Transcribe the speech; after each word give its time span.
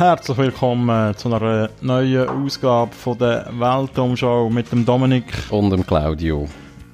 herzlich 0.00 0.38
willkommen 0.38 1.14
zu 1.18 1.30
einer 1.30 1.68
neuen 1.82 2.26
Ausgabe 2.26 2.90
von 2.90 3.18
der 3.18 3.50
Weltumschau 3.52 4.48
mit 4.48 4.72
dem 4.72 4.86
Dominik. 4.86 5.26
Und 5.50 5.68
dem 5.68 5.86
Claudio. 5.86 6.48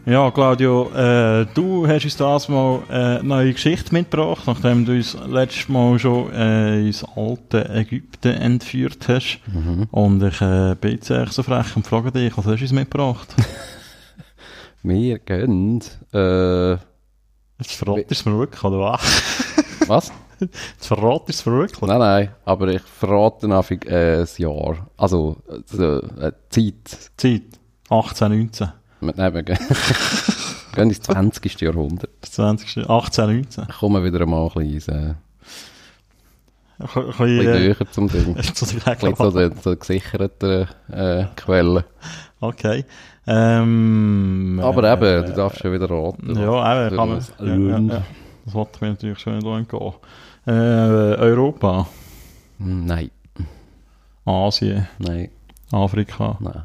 Ja, 0.07 0.29
Claudio, 0.33 0.91
äh, 0.93 1.47
du 1.55 1.87
hast 1.87 2.03
uns 2.03 2.17
das 2.17 2.49
mal 2.49 2.83
eine 2.89 3.23
neue 3.23 3.53
Geschichte 3.53 3.95
mitgebracht, 3.95 4.43
nachdem 4.49 4.85
du 4.85 4.95
uns 4.95 5.17
letztes 5.29 5.69
Mal 5.69 5.97
schon 6.01 6.33
äh, 6.33 6.85
ins 6.85 7.05
alte 7.15 7.69
Ägypten 7.69 8.35
entführt 8.35 9.07
hast. 9.07 9.39
Mhm. 9.47 9.87
Und 9.93 10.21
ich 10.25 10.41
äh, 10.41 10.75
bin 10.75 10.95
jetzt 10.95 11.09
echt 11.09 11.33
so 11.33 11.45
frech 11.45 11.77
und 11.77 11.87
frage 11.87 12.11
dich, 12.11 12.37
was 12.37 12.45
hast 12.45 12.59
du 12.59 12.65
uns 12.65 12.73
mitgebracht? 12.73 13.29
Wir 14.83 15.21
gehen... 15.21 15.81
Äh, 16.13 16.73
Jetzt 17.59 17.73
verratest 17.73 18.11
du 18.11 18.15
es 18.15 18.27
mir 18.27 18.39
wirklich, 18.39 18.63
oder 18.65 18.81
was? 18.81 19.23
was? 19.87 20.13
Jetzt 20.41 20.87
verratest 20.87 21.47
du 21.47 21.51
es 21.51 21.57
wirklich? 21.57 21.81
Nein, 21.83 21.99
nein, 21.99 22.29
aber 22.45 22.69
ich 22.69 22.83
verrate 22.83 23.49
nach 23.49 23.71
äh, 23.71 24.21
ein 24.21 24.29
Jahr. 24.37 24.89
Also, 24.97 25.37
äh, 25.49 26.33
Zeit. 26.51 27.11
Zeit. 27.17 27.43
18, 27.89 28.29
19. 28.29 28.69
Nein, 29.01 29.35
wir 29.35 29.43
gehen, 29.43 29.59
ins 30.77 31.01
20. 31.01 31.61
Jahrhundert. 31.61 32.11
Das 32.21 32.33
20. 32.33 32.89
18, 32.89 33.27
19. 33.27 33.69
Kommen 33.69 34.03
wir 34.03 34.13
wieder 34.13 34.27
mal 34.27 34.51
ein 34.55 34.73
bisschen, 34.73 34.95
äh, 34.95 35.15
ein 36.79 37.07
bisschen, 37.07 37.37
näher 37.45 37.77
zum 37.91 38.09
Ding. 38.09 38.37
zu 38.55 38.67
bisschen 38.67 39.15
so 39.17 39.31
den, 39.31 39.53
so 39.63 39.77
gesicherten 39.77 40.69
äh, 40.91 41.27
Quellen. 41.37 41.85
Okay. 42.41 42.85
Ähm, 43.27 44.61
Aber 44.63 44.85
äh, 44.85 44.93
eben, 44.93 45.27
du 45.27 45.33
darfst 45.35 45.61
schon 45.61 45.73
wieder 45.73 45.91
raten. 45.91 46.37
Ja, 46.37 46.87
eben, 46.87 46.97
kann 46.97 47.09
man, 47.09 47.25
ja, 47.41 47.79
ja, 47.79 47.79
ja. 47.79 48.03
Das 48.45 48.55
wollte 48.55 48.85
mir 48.85 48.91
natürlich 48.91 49.19
schon 49.19 49.39
nicht 49.39 49.47
entgehen. 49.47 49.93
Äh, 50.47 50.51
Europa? 50.51 51.89
Nein. 52.59 53.11
Asien? 54.25 54.87
Nein. 54.99 55.31
Afrika? 55.73 56.37
Nein. 56.41 56.63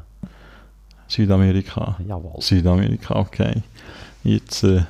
Südamerika? 1.08 1.96
Jawohl. 2.06 2.40
Südamerika, 2.40 3.16
okay. 3.16 3.62
Jetzt, 4.22 4.64
äh, 4.64 4.84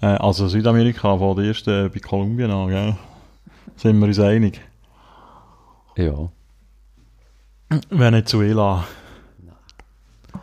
also 0.00 0.48
Südamerika 0.48 1.18
fängt 1.18 1.38
erst 1.40 1.68
äh, 1.68 1.88
bei 1.88 1.98
Kolumbien 1.98 2.50
an, 2.50 2.68
gell? 2.68 2.96
Sind 3.76 3.98
wir 3.98 4.06
uns 4.06 4.20
einig? 4.20 4.60
Ja. 5.96 6.28
Venezuela? 7.90 8.86
Nein. 9.38 10.42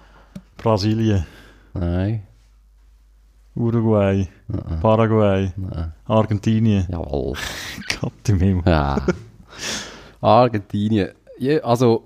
Brasilien? 0.58 1.26
Nein. 1.74 2.24
Uruguay? 3.56 4.28
Nein. 4.54 4.80
Paraguay? 4.82 5.52
Nein. 5.56 5.94
Argentinien? 6.06 6.86
Jawohl. 6.90 7.36
Gott 8.02 8.30
im 8.30 8.40
Himmel. 8.40 8.64
Ja. 8.66 8.98
Argentinien. 10.22 11.10
Ja, 11.40 11.60
also, 11.60 12.04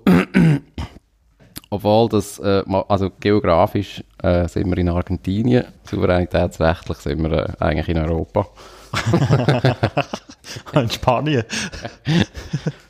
obwohl 1.70 2.08
das, 2.08 2.38
äh, 2.38 2.62
also 2.88 3.10
geografisch 3.20 4.02
äh, 4.22 4.48
sind 4.48 4.68
wir 4.70 4.78
in 4.78 4.88
Argentinien, 4.88 5.64
souveränitätsrechtlich 5.84 6.98
sind 6.98 7.22
wir 7.22 7.32
äh, 7.32 7.52
eigentlich 7.60 7.88
in 7.88 7.98
Europa. 7.98 8.46
in 10.74 10.90
Spanien. 10.90 11.44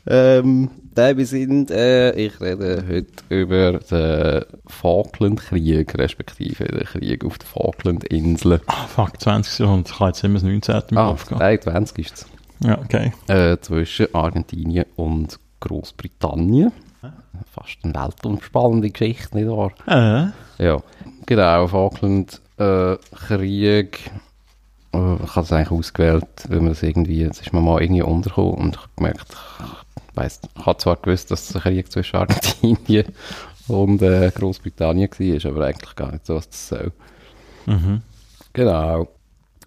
ähm, 0.07 0.69
wir 0.95 1.25
sind, 1.25 1.71
äh, 1.71 2.11
ich 2.11 2.41
rede 2.41 2.83
heute 2.87 3.23
über 3.29 3.79
den 3.79 4.45
Falklandkrieg, 4.67 5.97
respektive 5.97 6.65
den 6.65 6.85
Krieg 6.85 7.23
auf 7.23 7.37
den 7.37 7.47
Falklandinseln. 7.47 8.59
Ah, 8.67 8.85
fuck, 8.87 9.19
20 9.19 9.59
Jahrhundert, 9.59 9.91
ich 9.93 9.99
habe 9.99 10.09
jetzt 10.09 10.23
immer 10.23 10.33
das 10.35 10.43
19. 10.43 10.81
im 10.91 10.97
ah, 10.97 11.07
Kopf 11.09 11.31
Nein, 11.31 11.61
20 11.61 12.05
ist 12.05 12.13
es. 12.13 12.25
Ja, 12.67 12.77
okay. 12.79 13.13
Äh, 13.27 13.57
zwischen 13.61 14.13
Argentinien 14.13 14.85
und 14.97 15.39
Großbritannien. 15.61 16.73
Fast 17.53 17.77
eine 17.83 17.93
weltumspannende 17.93 18.89
Geschichte, 18.89 19.37
nicht 19.37 19.47
wahr? 19.47 19.71
Äh. 19.87 20.63
Ja, 20.63 20.81
genau, 21.25 21.67
Falklandkrieg. 21.67 22.41
Äh, 22.59 22.97
Krieg. 23.15 24.11
Äh, 24.93 25.15
ich 25.23 25.35
habe 25.35 25.45
es 25.45 25.51
eigentlich 25.51 25.71
ausgewählt, 25.71 26.25
weil 26.47 26.59
man 26.59 26.69
das 26.69 26.83
irgendwie, 26.83 27.23
es 27.23 27.41
ist 27.41 27.53
mir 27.53 27.61
mal 27.61 27.81
irgendwie 27.81 28.01
untergekommen 28.01 28.53
und 28.55 28.75
ich 28.75 28.81
habe 28.81 28.91
gemerkt, 28.95 29.25
ich 29.29 30.17
weiss, 30.17 30.41
ich 30.57 30.65
habe 30.65 30.77
zwar 30.77 30.95
gewusst, 30.97 31.31
dass 31.31 31.49
es 31.49 31.55
ein 31.55 31.61
Krieg 31.61 31.91
zwischen 31.91 32.15
Argentinien 32.17 33.13
und 33.67 34.01
äh, 34.01 34.31
Großbritannien 34.33 35.09
war, 35.09 35.51
aber 35.51 35.65
eigentlich 35.65 35.95
gar 35.95 36.11
nicht 36.11 36.25
so, 36.25 36.35
was 36.35 36.49
das 36.49 36.67
soll. 36.69 36.91
Mhm. 37.65 38.01
Genau. 38.53 39.07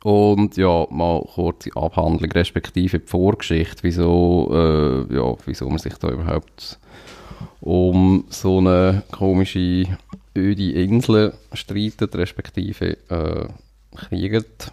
Und 0.03 0.57
ja, 0.57 0.87
mal 0.91 1.23
kurze 1.35 1.71
Abhandlung, 1.77 2.33
respektive 2.33 2.99
die 2.99 3.07
Vorgeschichte, 3.07 3.85
wieso, 3.85 4.51
äh, 4.53 5.15
ja, 5.15 5.37
wieso 5.47 5.69
man 5.69 5.79
sich 5.79 5.95
da 5.95 6.09
überhaupt 6.09 6.79
um 7.61 8.25
so 8.29 8.59
eine 8.59 9.05
komische, 9.13 9.85
öde 10.37 10.73
Insel 10.73 11.35
streitet, 11.53 12.17
respektive 12.17 12.97
äh, 13.09 13.49
kriegt. 13.95 14.73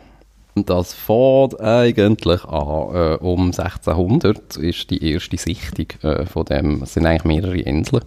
Das 0.56 0.94
fängt 0.94 1.60
eigentlich 1.62 2.44
an. 2.46 2.96
Äh, 2.96 3.18
um 3.22 3.48
1600 3.48 4.58
ist 4.58 4.90
die 4.90 5.12
erste 5.12 5.38
Sichtung 5.38 5.88
äh, 6.02 6.26
von 6.26 6.46
dem, 6.46 6.84
es 6.84 6.94
sind 6.94 7.06
eigentlich 7.06 7.24
mehrere 7.24 7.60
Inseln, 7.60 8.04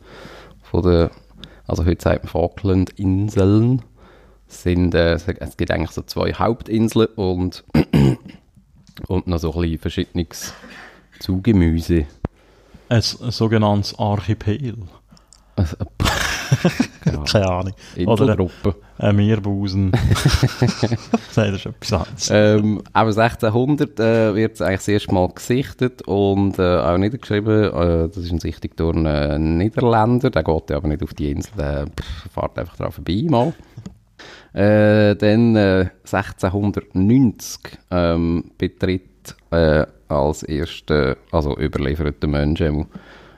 von 0.62 0.82
der, 0.82 1.10
also 1.66 1.84
heute 1.84 2.02
sagt 2.02 2.24
man 2.24 2.30
Falklandinseln, 2.30 3.82
sind, 4.48 4.94
äh, 4.94 5.14
es 5.14 5.56
gibt 5.56 5.70
eigentlich 5.70 5.92
so 5.92 6.02
zwei 6.02 6.32
Hauptinseln 6.32 7.08
und, 7.16 7.64
und 9.08 9.26
noch 9.26 9.38
so 9.38 9.52
ein 9.54 9.62
bisschen 9.62 9.78
verschiedenes 9.78 10.52
Zugemüse. 11.20 12.06
Ein, 12.88 12.96
ein 12.96 13.02
sogenanntes 13.02 13.98
Archipel. 13.98 14.76
Also, 15.56 15.76
ja. 17.04 17.24
Keine 17.24 17.48
Ahnung. 17.48 17.72
Inselgruppe. 17.96 18.74
Ein 18.98 19.16
Meerbusen. 19.16 19.90
das 20.60 21.36
ist 21.36 21.66
etwas 21.66 21.92
anderes. 21.92 22.30
Ähm, 22.32 22.82
aber 22.92 23.08
1600 23.10 23.98
äh, 23.98 24.34
wird 24.34 24.54
es 24.54 24.62
eigentlich 24.62 24.78
das 24.78 24.88
erste 24.88 25.14
Mal 25.14 25.28
gesichtet 25.28 26.02
und 26.02 26.58
äh, 26.58 26.78
auch 26.78 26.98
niedergeschrieben. 26.98 27.64
Äh, 27.64 28.08
das 28.08 28.18
ist 28.18 28.30
eine 28.30 28.40
Sichtung 28.40 28.70
durch 28.76 28.96
einen 28.96 29.58
Niederländer. 29.58 30.30
Der 30.30 30.42
geht 30.42 30.70
aber 30.70 30.88
nicht 30.88 31.02
auf 31.02 31.14
die 31.14 31.30
Insel, 31.30 31.52
der 31.56 31.86
fährt 32.32 32.58
einfach 32.58 32.76
drauf 32.76 32.94
vorbei 32.94 33.24
mal. 33.28 33.52
Äh, 34.52 35.16
dann 35.16 35.56
äh, 35.56 35.88
1690 36.04 37.60
ähm, 37.90 38.44
betritt 38.58 39.34
äh, 39.50 39.86
als 40.08 40.42
erster, 40.42 41.16
also 41.30 41.56
überlieferter 41.56 42.26
Mensch, 42.26 42.60
äh, 42.60 42.84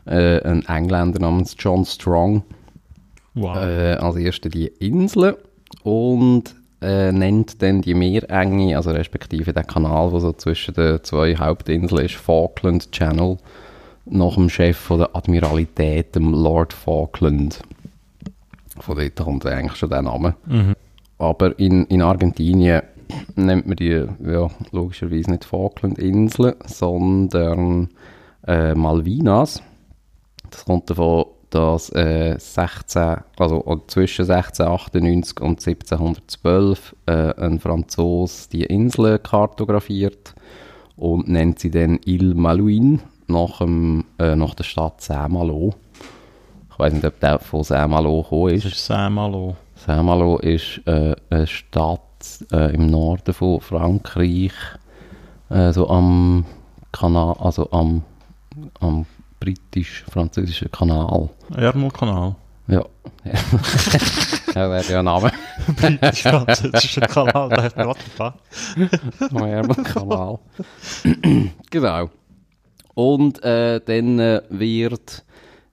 ein 0.06 0.66
Engländer 0.66 1.20
namens 1.20 1.54
John 1.58 1.84
Strong 1.84 2.42
wow. 3.34 3.56
äh, 3.56 3.94
als 3.94 4.16
erster 4.16 4.48
die 4.48 4.66
Insel 4.66 5.36
und 5.82 6.54
äh, 6.80 7.12
nennt 7.12 7.62
dann 7.62 7.80
die 7.82 7.94
Meerenge, 7.94 8.76
also 8.76 8.90
respektive 8.90 9.52
den 9.52 9.66
Kanal, 9.66 10.10
der 10.10 10.20
so 10.20 10.32
zwischen 10.32 10.74
den 10.74 11.02
zwei 11.02 11.36
Hauptinseln 11.36 12.04
ist, 12.04 12.14
Falkland 12.14 12.92
Channel, 12.92 13.38
nach 14.06 14.34
dem 14.34 14.50
Chef 14.50 14.76
von 14.76 14.98
der 14.98 15.16
Admiralität, 15.16 16.14
dem 16.14 16.32
Lord 16.32 16.72
Falkland. 16.72 17.60
Von 18.78 18.96
dort 18.96 19.16
kommt 19.16 19.46
eigentlich 19.46 19.76
schon 19.76 19.90
der 19.90 20.02
Name. 20.02 20.34
Mhm. 20.46 20.74
Aber 21.18 21.58
in, 21.58 21.84
in 21.86 22.02
Argentinien 22.02 22.82
nennt 23.36 23.66
man 23.66 23.76
die 23.76 24.04
ja, 24.26 24.50
logischerweise 24.72 25.30
nicht 25.30 25.44
Falklandinseln, 25.44 26.54
sondern 26.66 27.88
äh, 28.46 28.74
Malvinas. 28.74 29.62
Das 30.50 30.64
kommt 30.64 30.90
davon, 30.90 31.26
dass 31.54 31.90
äh, 31.90 32.36
16, 32.36 33.18
also 33.38 33.82
zwischen 33.86 34.28
1698 34.28 35.40
und 35.40 35.64
1712 35.64 36.96
äh, 37.06 37.12
ein 37.40 37.60
Franzos 37.60 38.48
die 38.48 38.64
Insel 38.64 39.20
kartografiert 39.20 40.34
und 40.96 41.28
nennt 41.28 41.60
sie 41.60 41.70
dann 41.70 42.00
Ile 42.04 42.34
Malouine 42.34 42.98
nach, 43.28 43.58
dem, 43.58 44.04
äh, 44.18 44.34
nach 44.34 44.54
der 44.54 44.64
Stadt 44.64 45.00
Saint-Malo. 45.00 45.74
Ich 46.72 46.78
weiß 46.78 46.92
nicht, 46.92 47.04
ob 47.04 47.20
der 47.20 47.38
von 47.38 47.62
Saint-Malo 47.62 48.22
gekommen 48.22 48.54
ist. 48.54 48.64
Das 48.64 48.72
ist 48.72 48.86
Saint-Malo. 48.86 49.54
Saint-Malo 49.76 50.38
ist 50.38 50.80
äh, 50.86 51.14
eine 51.30 51.46
Stadt 51.46 52.00
äh, 52.52 52.74
im 52.74 52.86
Norden 52.86 53.32
von 53.32 53.60
Frankreich, 53.60 54.52
äh, 55.50 55.72
so 55.72 55.88
am 55.88 56.46
Kanal, 56.90 57.36
also 57.38 57.70
am, 57.70 58.02
am 58.80 59.06
britisch-französischen 59.44 60.70
Kanal. 60.70 61.28
Ärmelkanal. 61.54 62.36
Ja. 62.66 62.82
ja, 64.54 64.70
wäre 64.70 64.90
ja 64.90 65.00
ein 65.00 65.04
Name. 65.04 65.30
britisch-französischer 65.76 67.02
Kanal, 67.02 67.50
der 67.50 67.64
hat 67.64 67.74
gerade 67.74 67.98
Am 69.30 69.44
Ärmelkanal. 69.44 70.38
genau. 71.70 72.08
Und 72.94 73.44
äh, 73.44 73.82
dann 73.84 74.18
äh, 74.18 74.40
wird 74.48 75.24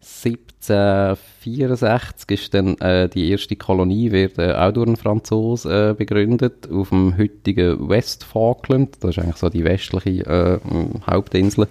1764 0.01 2.31
ist 2.31 2.53
dann 2.53 2.77
äh, 2.79 3.07
die 3.07 3.29
erste 3.29 3.55
Kolonie 3.55 4.11
wird 4.11 4.37
äh, 4.39 4.51
auch 4.53 4.73
durch 4.73 4.87
einen 4.87 4.97
Franzos 4.97 5.63
äh, 5.65 5.93
begründet 5.95 6.67
auf 6.71 6.89
dem 6.89 7.15
heutigen 7.17 7.87
West 7.87 8.23
Falkland. 8.23 8.97
Das 9.01 9.11
ist 9.11 9.19
eigentlich 9.23 9.37
so 9.37 9.49
die 9.49 9.63
westliche 9.63 10.25
äh, 10.25 10.59
Hauptinsel. 11.07 11.67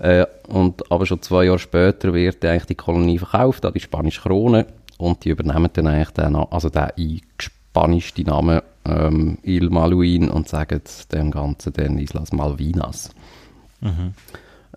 Äh, 0.00 0.26
und, 0.48 0.90
aber 0.90 1.04
schon 1.06 1.20
zwei 1.22 1.44
Jahre 1.44 1.58
später 1.58 2.14
wird 2.14 2.44
eigentlich 2.44 2.66
die 2.66 2.74
Kolonie 2.74 3.18
verkauft 3.18 3.64
an 3.66 3.74
die 3.74 3.80
spanische 3.80 4.22
Krone 4.22 4.66
und 4.98 5.24
die 5.24 5.30
übernehmen 5.30 5.70
dann 5.72 5.86
eigentlich 5.86 6.10
den, 6.10 6.36
also 6.36 6.70
den 6.70 6.90
eingespanischten 6.96 8.24
Namen 8.24 8.60
ähm, 8.86 9.38
Il 9.42 9.68
Maluin 9.68 10.30
und 10.30 10.48
sagen 10.48 10.80
dem 11.12 11.30
Ganzen 11.30 11.72
dann 11.74 11.98
Islas 11.98 12.32
Malvinas. 12.32 13.10
Mhm. 13.80 14.14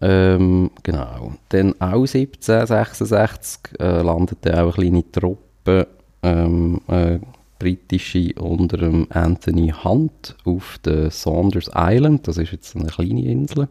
Ähm, 0.02 0.72
genau. 0.84 1.34
Dann 1.50 1.74
auch 1.80 2.06
1766 2.06 3.80
äh, 3.80 4.02
landet 4.02 4.40
dann 4.42 4.56
auch 4.56 4.78
eine 4.78 4.90
kleine 4.90 5.12
Truppe 5.12 5.88
ähm, 6.22 6.81
äh, 6.90 7.20
britische 7.60 8.34
unter 8.34 9.06
Anthony 9.10 9.74
Hunt 9.84 10.36
auf 10.44 10.80
der 10.84 11.12
Saunders 11.12 11.72
Island. 11.74 12.28
Das 12.28 12.38
ist 12.38 12.52
jetzt 12.52 12.75
eine 12.75 12.88
kleine 12.88 13.24
Insel. 13.24 13.70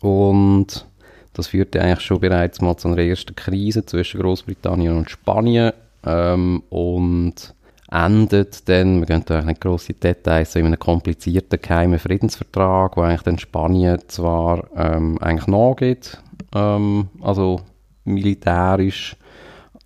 Und 0.00 0.86
das 1.34 1.48
führte 1.48 1.82
eigentlich 1.82 2.00
schon 2.00 2.20
bereits 2.20 2.60
mal 2.60 2.76
zu 2.76 2.88
einer 2.88 2.98
ersten 2.98 3.34
Krise 3.36 3.84
zwischen 3.84 4.20
Großbritannien 4.20 4.96
und 4.96 5.10
Spanien. 5.10 5.72
Ähm, 6.04 6.62
und 6.70 7.54
endet 7.90 8.68
dann, 8.68 9.00
wir 9.00 9.06
gehen 9.06 9.22
da 9.26 9.42
nicht 9.42 9.60
grosse 9.60 9.94
Details, 9.94 10.52
so 10.52 10.58
in 10.58 10.66
einem 10.66 10.78
komplizierten 10.78 11.60
geheimen 11.60 11.98
Friedensvertrag, 11.98 12.96
wo 12.96 13.02
eigentlich 13.02 13.22
dann 13.22 13.38
Spanien 13.38 14.00
zwar 14.08 14.64
ähm, 14.76 15.18
eigentlich 15.20 15.46
nachgeht, 15.46 16.18
ähm, 16.54 17.08
also 17.22 17.60
militärisch, 18.04 19.16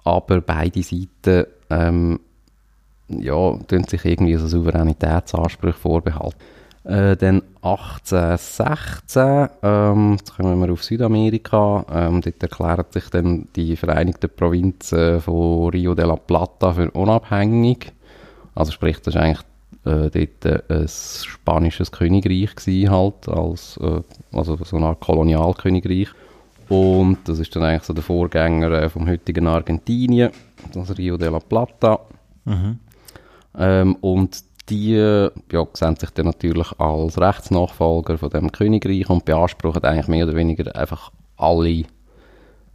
aber 0.05 0.41
beide 0.41 0.83
Seiten 0.83 1.47
ähm, 1.69 2.21
ja, 3.09 3.59
sich 3.89 4.05
irgendwie 4.05 4.37
so 4.37 4.47
Souveränitätsansprüche 4.47 5.79
vorbehalten. 5.79 6.39
Äh, 6.85 7.17
dann 7.17 7.43
1816, 7.63 9.49
ähm, 9.63 10.17
jetzt 10.19 10.35
kommen 10.35 10.59
wir 10.61 10.73
auf 10.73 10.83
Südamerika, 10.83 11.85
ähm, 11.93 12.23
dort 12.23 12.43
erklären 12.43 12.87
sich 12.91 13.11
dann 13.11 13.49
die 13.55 13.77
Vereinigten 13.77 14.31
Provinzen 14.35 15.21
von 15.21 15.69
Rio 15.69 15.95
de 15.95 16.07
la 16.07 16.17
Plata 16.17 16.73
für 16.73 16.91
unabhängig. 16.93 17.93
Also 18.55 18.73
sprich, 18.73 18.99
das 19.03 19.15
war 19.15 19.23
eigentlich 19.23 19.45
äh, 19.85 20.09
dort 20.43 20.71
ein 20.71 20.89
spanisches 20.89 21.93
Königreich 21.93 22.55
gewesen, 22.55 22.91
halt, 22.91 23.29
als, 23.29 23.79
äh, 23.83 24.01
also 24.33 24.57
so 24.57 24.77
eine 24.77 24.87
Art 24.87 25.01
Kolonialkönigreich. 25.01 26.09
Und 26.71 27.19
das 27.25 27.41
ist 27.41 27.55
dann 27.55 27.65
eigentlich 27.65 27.83
so 27.83 27.93
der 27.93 28.03
Vorgänger 28.03 28.71
äh, 28.71 28.89
vom 28.89 29.07
heutigen 29.09 29.47
Argentinien, 29.47 30.31
das 30.73 30.97
Rio 30.97 31.19
de 31.19 31.29
la 31.29 31.41
Plata. 31.41 32.01
Mhm. 32.45 32.79
Ähm, 33.59 33.97
und 33.97 34.43
die 34.71 34.95
ja, 34.95 35.67
sehen 35.75 35.97
sich 35.97 36.11
dann 36.11 36.27
natürlich 36.27 36.69
als 36.79 37.21
Rechtsnachfolger 37.21 38.19
von 38.19 38.31
dem 38.31 38.53
Königreich 38.53 39.11
und 39.11 39.25
beanspruchen 39.25 39.85
eigentlich 39.85 40.09
mehr 40.09 40.27
oder 40.27 40.37
weniger 40.37 40.75
einfach 40.75 41.11
alle 41.37 41.85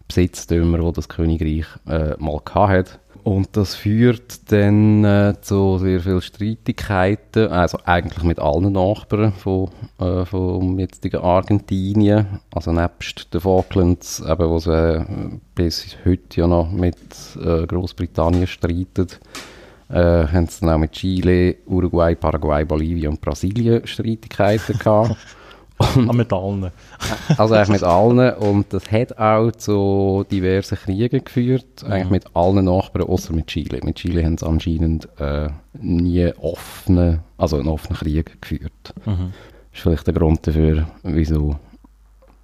Besitztümer, 0.07 0.79
die 0.79 0.93
das 0.93 1.09
Königreich 1.09 1.65
äh, 1.87 2.15
mal 2.19 2.41
hat. 2.53 2.99
Und 3.23 3.57
das 3.57 3.73
führt 3.73 4.51
dann 4.51 5.03
äh, 5.03 5.33
zu 5.41 5.79
sehr 5.79 5.99
vielen 5.99 6.21
Streitigkeiten, 6.21 7.47
also 7.47 7.79
eigentlich 7.83 8.23
mit 8.23 8.37
allen 8.37 8.73
Nachbarn 8.73 9.33
von, 9.33 9.71
äh, 9.99 10.25
vom 10.25 10.77
jetzigen 10.77 11.21
Argentinien, 11.21 12.39
also 12.53 12.71
nebst 12.71 13.33
den 13.33 13.41
Falklands, 13.41 14.19
eben, 14.19 14.47
wo 14.47 14.59
sie 14.59 14.71
äh, 14.71 15.05
bis 15.55 15.97
heute 16.05 16.41
ja 16.41 16.45
noch 16.45 16.69
mit 16.69 16.97
äh, 17.43 17.65
Großbritannien 17.65 18.45
streiten 18.45 19.07
äh, 19.89 20.27
haben 20.27 20.47
sie 20.47 20.61
dann 20.61 20.69
auch 20.69 20.77
mit 20.77 20.91
Chile, 20.93 21.57
Uruguay, 21.65 22.15
Paraguay, 22.15 22.65
Bolivien 22.65 23.11
und 23.11 23.21
Brasilien 23.21 23.85
Streitigkeiten 23.85 24.77
gehabt. 24.77 25.15
Und, 25.77 26.09
ah, 26.09 26.13
mit 26.13 26.31
allen. 26.31 26.71
also 27.37 27.53
eigentlich 27.53 27.81
mit 27.81 27.83
allen. 27.83 28.33
Und 28.35 28.73
das 28.73 28.89
hat 28.91 29.17
auch 29.17 29.51
zu 29.51 30.25
diversen 30.31 30.77
Kriegen 30.77 31.23
geführt. 31.23 31.83
Mhm. 31.85 31.91
Eigentlich 31.91 32.11
mit 32.11 32.35
allen 32.35 32.65
Nachbarn, 32.65 33.07
außer 33.07 33.33
mit 33.33 33.47
Chile. 33.47 33.79
Mit 33.83 33.97
Chile 33.97 34.23
haben 34.23 34.37
sie 34.37 34.45
anscheinend 34.47 35.09
äh, 35.19 35.49
nie 35.73 36.31
offene, 36.39 37.19
also 37.37 37.57
einen 37.57 37.67
offenen 37.67 37.97
Krieg 37.97 38.41
geführt. 38.41 38.93
Mhm. 39.05 39.33
Das 39.71 39.79
ist 39.79 39.81
vielleicht 39.81 40.07
der 40.07 40.13
Grund 40.13 40.47
dafür, 40.47 40.87
wieso 41.03 41.57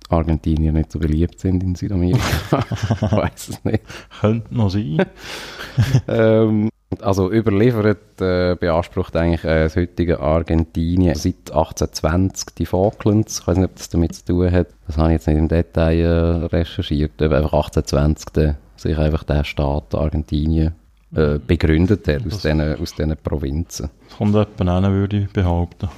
Argentinier 0.10 0.74
nicht 0.74 0.92
so 0.92 1.00
beliebt 1.00 1.40
sind 1.40 1.64
in 1.64 1.76
Südamerika. 1.76 2.20
ich 2.92 3.12
weiß 3.12 3.50
es 3.50 3.64
nicht. 3.64 3.84
Könnte 4.20 4.54
noch 4.54 4.70
sein. 4.70 5.06
ähm, 6.10 6.70
also 7.00 7.32
überliefert 7.32 8.22
äh, 8.22 8.56
beansprucht 8.56 9.16
eigentlich 9.16 9.44
äh, 9.44 9.64
das 9.64 9.76
heutige 9.76 10.20
Argentinien 10.20 11.16
seit 11.16 11.52
1820 11.52 12.56
die 12.56 12.66
Falklands. 12.66 13.40
Ich 13.40 13.48
weiß 13.48 13.58
nicht, 13.58 13.66
ob 13.66 13.76
das 13.76 13.90
damit 13.90 14.16
zu 14.16 14.26
tun 14.26 14.52
hat. 14.52 14.68
Das 14.88 14.98
habe 14.98 15.10
ich 15.10 15.14
jetzt 15.14 15.28
nicht 15.28 15.38
im 15.38 15.48
Detail 15.48 16.00
äh, 16.00 16.46
recherchiert. 16.48 17.22
Aber 17.22 17.38
einfach 17.38 17.54
1820 17.54 18.56
sich 18.76 18.98
einfach 18.98 19.24
der 19.24 19.44
Staat 19.44 19.96
Argentinien 19.96 20.74
äh, 21.16 21.40
begründet 21.40 22.08
hat 22.08 22.26
aus 22.26 22.42
diesen, 22.42 22.62
aus 22.62 22.94
diesen 22.94 23.18
Provinzen. 23.18 23.90
Kommt 24.18 24.36
etwa 24.36 24.80
hin, 24.82 24.92
würde 24.94 25.18
ich 25.20 25.30
behaupten. 25.32 25.90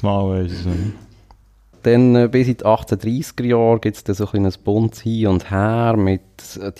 Genau 0.00 0.30
weiß 0.30 0.46
ich 0.46 0.58
es 0.60 0.66
nicht. 0.66 1.07
Dann 1.82 2.16
äh, 2.16 2.28
bis 2.28 2.48
in 2.48 2.56
die 2.56 2.64
1830er 2.64 3.44
Jahre 3.44 3.80
gibt 3.80 3.96
es 3.96 4.04
dann 4.04 4.14
so 4.14 4.24
ein 4.24 4.30
kleines 4.30 4.58
Bundes 4.58 5.00
hin 5.00 5.28
und 5.28 5.50
her 5.50 5.96
mit 5.96 6.20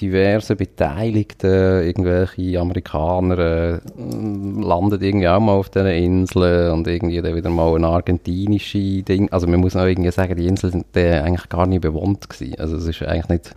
diversen 0.01 0.57
Beteiligten. 0.57 1.51
Irgendwelche 1.51 2.61
Amerikaner 2.61 3.39
äh, 3.39 3.81
landen 3.97 5.01
irgendwie 5.01 5.29
auch 5.29 5.41
mal 5.41 5.53
auf 5.53 5.71
diesen 5.71 5.89
Inseln 5.89 6.73
und 6.73 6.87
irgendwie 6.87 7.21
dann 7.23 7.35
wieder 7.35 7.51
mal 7.51 7.75
ein 7.77 7.85
argentinische 7.85 9.03
Ding. 9.03 9.31
Also 9.33 9.47
man 9.47 9.61
muss 9.61 9.77
auch 9.77 9.87
irgendwie 9.87 10.11
sagen, 10.11 10.37
die 10.37 10.47
Inseln 10.47 10.73
sind 10.73 10.97
eigentlich 10.97 11.49
gar 11.49 11.67
nicht 11.67 11.83
bewohnt 11.83 12.29
gewesen. 12.29 12.59
Also 12.59 12.77
es 12.77 12.87
ist 12.87 13.03
eigentlich 13.03 13.29
nicht, 13.29 13.55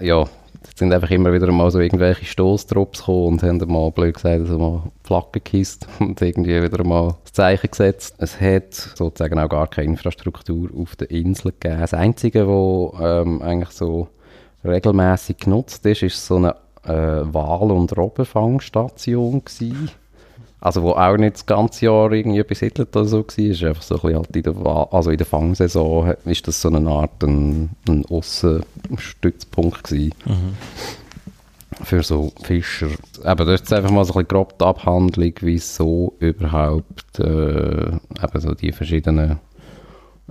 ja, 0.00 0.24
es 0.72 0.78
sind 0.78 0.92
einfach 0.92 1.10
immer 1.10 1.32
wieder 1.32 1.50
mal 1.52 1.70
so 1.70 1.80
irgendwelche 1.80 2.24
Stoßtrupps 2.24 3.00
gekommen 3.00 3.34
und 3.34 3.42
haben 3.42 3.72
mal, 3.72 3.90
blöd 3.90 4.14
gesagt, 4.14 4.40
also 4.40 4.58
mal 4.58 4.82
Flaggen 5.02 5.32
gekisst 5.32 5.86
und 6.00 6.20
irgendwie 6.20 6.62
wieder 6.62 6.84
mal 6.84 7.14
das 7.24 7.32
Zeichen 7.32 7.70
gesetzt. 7.70 8.14
Es 8.18 8.40
hat 8.40 8.74
sozusagen 8.74 9.38
auch 9.38 9.48
gar 9.48 9.68
keine 9.68 9.92
Infrastruktur 9.92 10.70
auf 10.76 10.96
der 10.96 11.10
Insel 11.10 11.52
gegeben. 11.52 11.80
Das 11.80 11.94
Einzige, 11.94 12.46
was 12.46 13.00
ähm, 13.00 13.42
eigentlich 13.42 13.70
so 13.70 14.08
regelmäßig 14.64 15.38
genutzt 15.38 15.86
ist, 15.86 16.02
ist 16.02 16.26
so 16.26 16.36
eine 16.36 16.56
äh, 16.84 17.22
Wal- 17.32 17.70
und 17.72 17.96
Robbenfangstation. 17.96 19.42
Also 20.60 20.82
wo 20.82 20.92
auch 20.92 21.16
nicht 21.16 21.34
das 21.34 21.46
ganze 21.46 21.84
Jahr 21.84 22.10
irgendwie 22.12 22.42
besiedelt 22.42 22.96
oder 22.96 23.04
so 23.04 23.18
war, 23.18 23.38
ist 23.38 23.62
einfach 23.62 23.82
so 23.82 23.96
ein 23.96 24.00
bisschen 24.00 24.16
halt 24.16 24.36
in 24.36 24.42
der, 24.42 24.88
also 24.92 25.10
in 25.10 25.18
der 25.18 25.26
Fangsaison 25.26 26.14
ist 26.24 26.48
das 26.48 26.60
so 26.60 26.68
eine 26.68 26.90
Art 26.90 27.22
ein, 27.22 27.70
ein 27.88 28.04
Aussenstützpunkt 28.06 29.84
gewesen. 29.84 30.14
Mhm. 30.24 30.56
Für 31.84 32.02
so 32.02 32.32
Fischer. 32.42 32.88
Aber 33.22 33.44
das 33.44 33.60
ist 33.60 33.72
einfach 33.72 33.90
mal 33.90 34.04
so 34.04 34.14
ein 34.14 34.24
bisschen 34.24 34.28
grob 34.28 34.58
die 34.58 34.64
Abhandlung, 34.64 35.34
wieso 35.40 36.14
überhaupt 36.20 37.18
äh, 37.18 37.88
eben 37.90 38.40
so 38.40 38.54
die 38.54 38.72
verschiedenen 38.72 39.38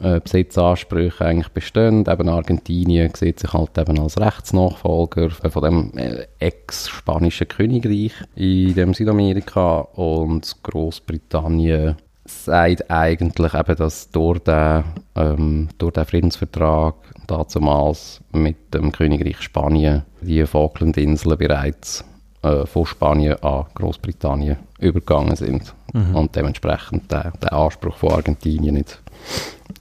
äh, 0.01 0.19
Besitzansprüche 0.19 1.25
eigentlich 1.25 1.49
bestehen. 1.49 2.05
Eben 2.07 2.29
Argentinien 2.29 3.11
sieht 3.15 3.39
sich 3.39 3.53
halt 3.53 3.77
eben 3.77 3.99
als 3.99 4.19
Rechtsnachfolger 4.19 5.29
von 5.29 5.63
dem 5.63 5.97
äh, 5.97 6.27
ex-spanischen 6.39 7.47
Königreich 7.47 8.13
in 8.35 8.73
dem 8.73 8.93
Südamerika 8.93 9.79
und 9.79 10.55
Großbritannien 10.63 11.95
sagt 12.25 12.89
eigentlich 12.89 13.53
eben, 13.53 13.75
dass 13.75 14.09
durch 14.09 14.39
den, 14.39 14.83
ähm, 15.15 15.69
durch 15.77 15.93
den 15.93 16.05
Friedensvertrag 16.05 16.95
damals 17.27 18.21
mit 18.31 18.73
dem 18.73 18.91
Königreich 18.91 19.41
Spanien 19.41 20.03
die 20.21 20.45
Falklandinseln 20.45 21.37
bereits 21.37 22.03
äh, 22.41 22.65
von 22.65 22.85
Spanien 22.85 23.41
an 23.43 23.65
Großbritannien 23.75 24.57
übergegangen 24.79 25.35
sind 25.35 25.73
mhm. 25.93 26.15
und 26.15 26.35
dementsprechend 26.35 27.11
der, 27.11 27.31
der 27.41 27.53
Anspruch 27.53 27.97
von 27.97 28.11
Argentinien 28.11 28.75
nicht 28.75 29.01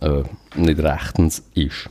äh, 0.04 0.22
nicht 0.56 0.80
rechtens 0.80 1.42
ist. 1.54 1.88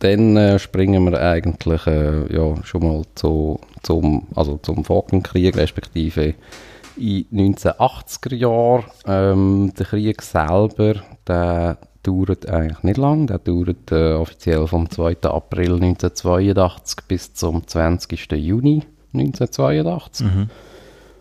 Dann 0.00 0.36
äh, 0.36 0.58
springen 0.58 1.04
wir 1.04 1.20
eigentlich 1.20 1.86
äh, 1.86 2.34
ja, 2.34 2.54
schon 2.64 2.82
mal 2.82 3.02
zu, 3.14 3.60
zum, 3.82 4.26
also 4.34 4.58
zum 4.62 4.84
Falklandkrieg, 4.84 5.56
respektive 5.56 6.34
in 6.96 7.26
1980er 7.32 8.34
Jahren. 8.34 8.84
Ähm, 9.06 9.72
der 9.78 9.86
Krieg 9.86 10.22
selber, 10.22 10.94
der 11.26 11.78
dauert 12.02 12.48
eigentlich 12.48 12.82
nicht 12.82 12.96
lang. 12.96 13.26
Der 13.26 13.38
dauert 13.38 13.92
äh, 13.92 14.14
offiziell 14.14 14.66
vom 14.66 14.88
2. 14.90 15.18
April 15.22 15.74
1982 15.74 17.04
bis 17.06 17.34
zum 17.34 17.66
20. 17.66 18.32
Juni 18.32 18.82
1982. 19.12 20.26
Mhm. 20.26 20.50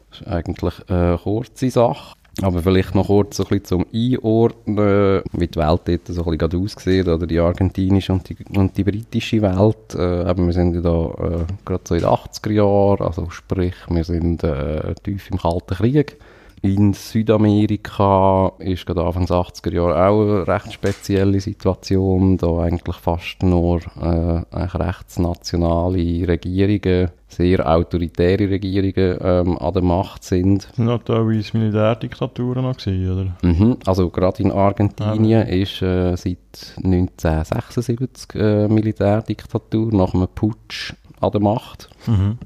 Das 0.09 0.21
ist 0.21 0.27
eigentlich 0.27 0.73
eine 0.89 1.19
kurze 1.21 1.69
Sache. 1.69 2.15
Aber 2.41 2.61
vielleicht 2.61 2.95
noch 2.95 3.07
kurz 3.07 3.37
so 3.37 3.45
ein 3.49 3.63
zum 3.63 3.85
Einordnen, 3.93 5.21
wie 5.33 5.47
die 5.47 5.59
Welt 5.59 5.81
dort 5.85 6.07
so 6.07 6.25
ein 6.25 6.37
bisschen 6.37 6.63
aussieht, 6.63 7.07
oder 7.07 7.27
die 7.27 7.39
argentinische 7.39 8.13
und 8.13 8.29
die, 8.29 8.37
und 8.57 8.77
die 8.77 8.83
britische 8.83 9.41
Welt. 9.41 9.95
Äh, 9.95 10.29
eben, 10.29 10.45
wir 10.45 10.53
sind 10.53 10.75
ja 10.75 10.81
da 10.81 11.05
äh, 11.05 11.45
gerade 11.65 11.83
so 11.85 11.95
in 11.95 12.01
den 12.01 12.09
80er 12.09 12.51
Jahren, 12.51 13.05
also 13.05 13.29
sprich, 13.29 13.75
wir 13.89 14.03
sind 14.03 14.43
äh, 14.43 14.93
tief 15.03 15.29
im 15.31 15.37
Kalten 15.37 15.75
Krieg. 15.75 16.17
In 16.61 16.93
Südamerika 16.93 18.51
ist 18.59 18.85
gerade 18.85 19.05
Anfang 19.05 19.25
der 19.25 19.37
80er 19.37 19.73
Jahre 19.73 20.07
auch 20.07 20.21
eine 20.21 20.47
recht 20.47 20.73
spezielle 20.73 21.39
Situation, 21.39 22.37
da 22.37 22.59
eigentlich 22.59 22.97
fast 22.97 23.43
nur 23.43 23.79
äh, 24.01 24.43
rechtsnationale 24.51 26.27
Regierungen, 26.27 27.11
sehr 27.29 27.65
autoritäre 27.69 28.49
Regierungen 28.49 29.17
ähm, 29.21 29.57
an 29.57 29.73
der 29.73 29.83
Macht 29.83 30.23
sind. 30.25 30.67
Sind 30.73 30.85
noch 30.85 31.03
teilweise 31.03 31.57
Militärdiktaturen 31.57 32.63
noch 32.63 32.75
gewesen, 32.75 33.11
oder? 33.11 33.37
Mhm. 33.41 33.77
Also 33.85 34.09
gerade 34.09 34.43
in 34.43 34.51
Argentinien 34.51 35.47
ist 35.47 35.81
äh, 35.81 36.17
seit 36.17 36.75
1976 36.83 38.35
äh, 38.35 38.67
Militärdiktatur 38.67 39.93
nach 39.93 40.13
einem 40.13 40.27
Putsch 40.35 40.93
an 41.21 41.31
der 41.31 41.41
Macht. 41.41 41.89
Mhm. 42.05 42.37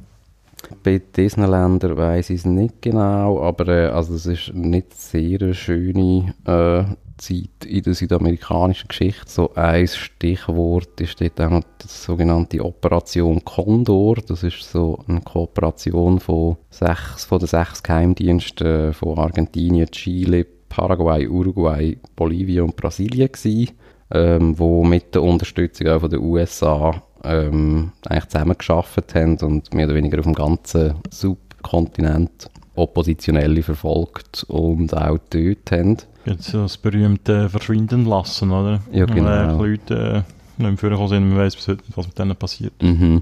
Bei 0.84 1.02
diesen 1.16 1.50
Ländern 1.50 1.98
weiss 1.98 2.30
ich 2.30 2.40
es 2.40 2.46
nicht 2.46 2.82
genau, 2.82 3.42
aber 3.42 3.68
äh, 3.68 3.88
also 3.88 4.16
es 4.16 4.26
ist 4.26 4.54
nicht 4.54 4.94
sehr 4.94 5.42
eine 5.42 5.54
schöne 5.54 6.34
äh, 6.46 6.84
Zeit 7.18 7.66
in 7.66 7.84
der 7.84 7.94
südamerikanischen 7.94 8.88
Geschichte. 8.88 9.24
So 9.28 9.54
ein 9.56 9.88
Stichwort 9.88 11.00
ist 11.00 11.22
dort 11.22 11.40
auch 11.40 11.50
noch 11.50 11.64
die 11.82 11.88
sogenannte 11.88 12.64
Operation 12.64 13.44
Condor. 13.44 14.16
Das 14.28 14.44
ist 14.44 14.70
so 14.70 15.00
eine 15.08 15.22
Kooperation 15.22 16.20
von 16.20 16.58
sechs, 16.70 17.26
von 17.26 17.40
den 17.40 17.48
sechs 17.48 17.82
Geheimdiensten 17.84 18.94
von 18.94 19.18
Argentinien, 19.18 19.90
Chile, 19.92 20.46
Paraguay, 20.70 21.28
Uruguay, 21.28 21.98
Bolivien 22.16 22.64
und 22.64 22.76
Brasilien 22.76 23.32
gewesen, 23.32 23.72
ähm, 24.14 24.58
wo 24.58 24.84
mit 24.84 25.16
der 25.16 25.24
Unterstützung 25.24 25.88
auch 25.88 26.00
von 26.02 26.10
den 26.10 26.20
USA 26.22 27.02
ähm, 27.24 27.92
eigentlich 28.08 28.28
zusammengearbeitet 28.30 29.16
haben 29.16 29.38
und 29.38 29.74
mehr 29.74 29.86
oder 29.86 29.96
weniger 29.96 30.20
auf 30.20 30.26
dem 30.26 30.34
ganzen 30.34 30.94
Subkontinent 31.10 32.50
Oppositionelle 32.76 33.62
verfolgt 33.64 34.46
und 34.48 34.96
auch 34.96 35.14
getötet 35.30 35.72
haben. 35.72 35.98
Jetzt 36.26 36.46
so 36.46 36.64
das 36.64 36.78
berühmte 36.78 37.50
Verschwinden 37.50 38.06
lassen, 38.06 38.52
oder? 38.52 38.82
Ja, 38.92 39.06
genau. 39.06 39.60
Wo 39.60 39.66
äh, 39.66 39.70
Leute 39.70 39.96
äh, 39.96 40.62
nicht 40.62 40.70
mehr 40.70 40.78
vorgekommen 40.78 41.10
sind, 41.10 41.30
man 41.30 41.38
weiß 41.40 41.56
bis 41.56 41.68
heute 41.68 41.84
was 41.96 42.08
mit 42.08 42.18
denen 42.18 42.36
passiert. 42.36 42.74
Mhm. 42.82 43.22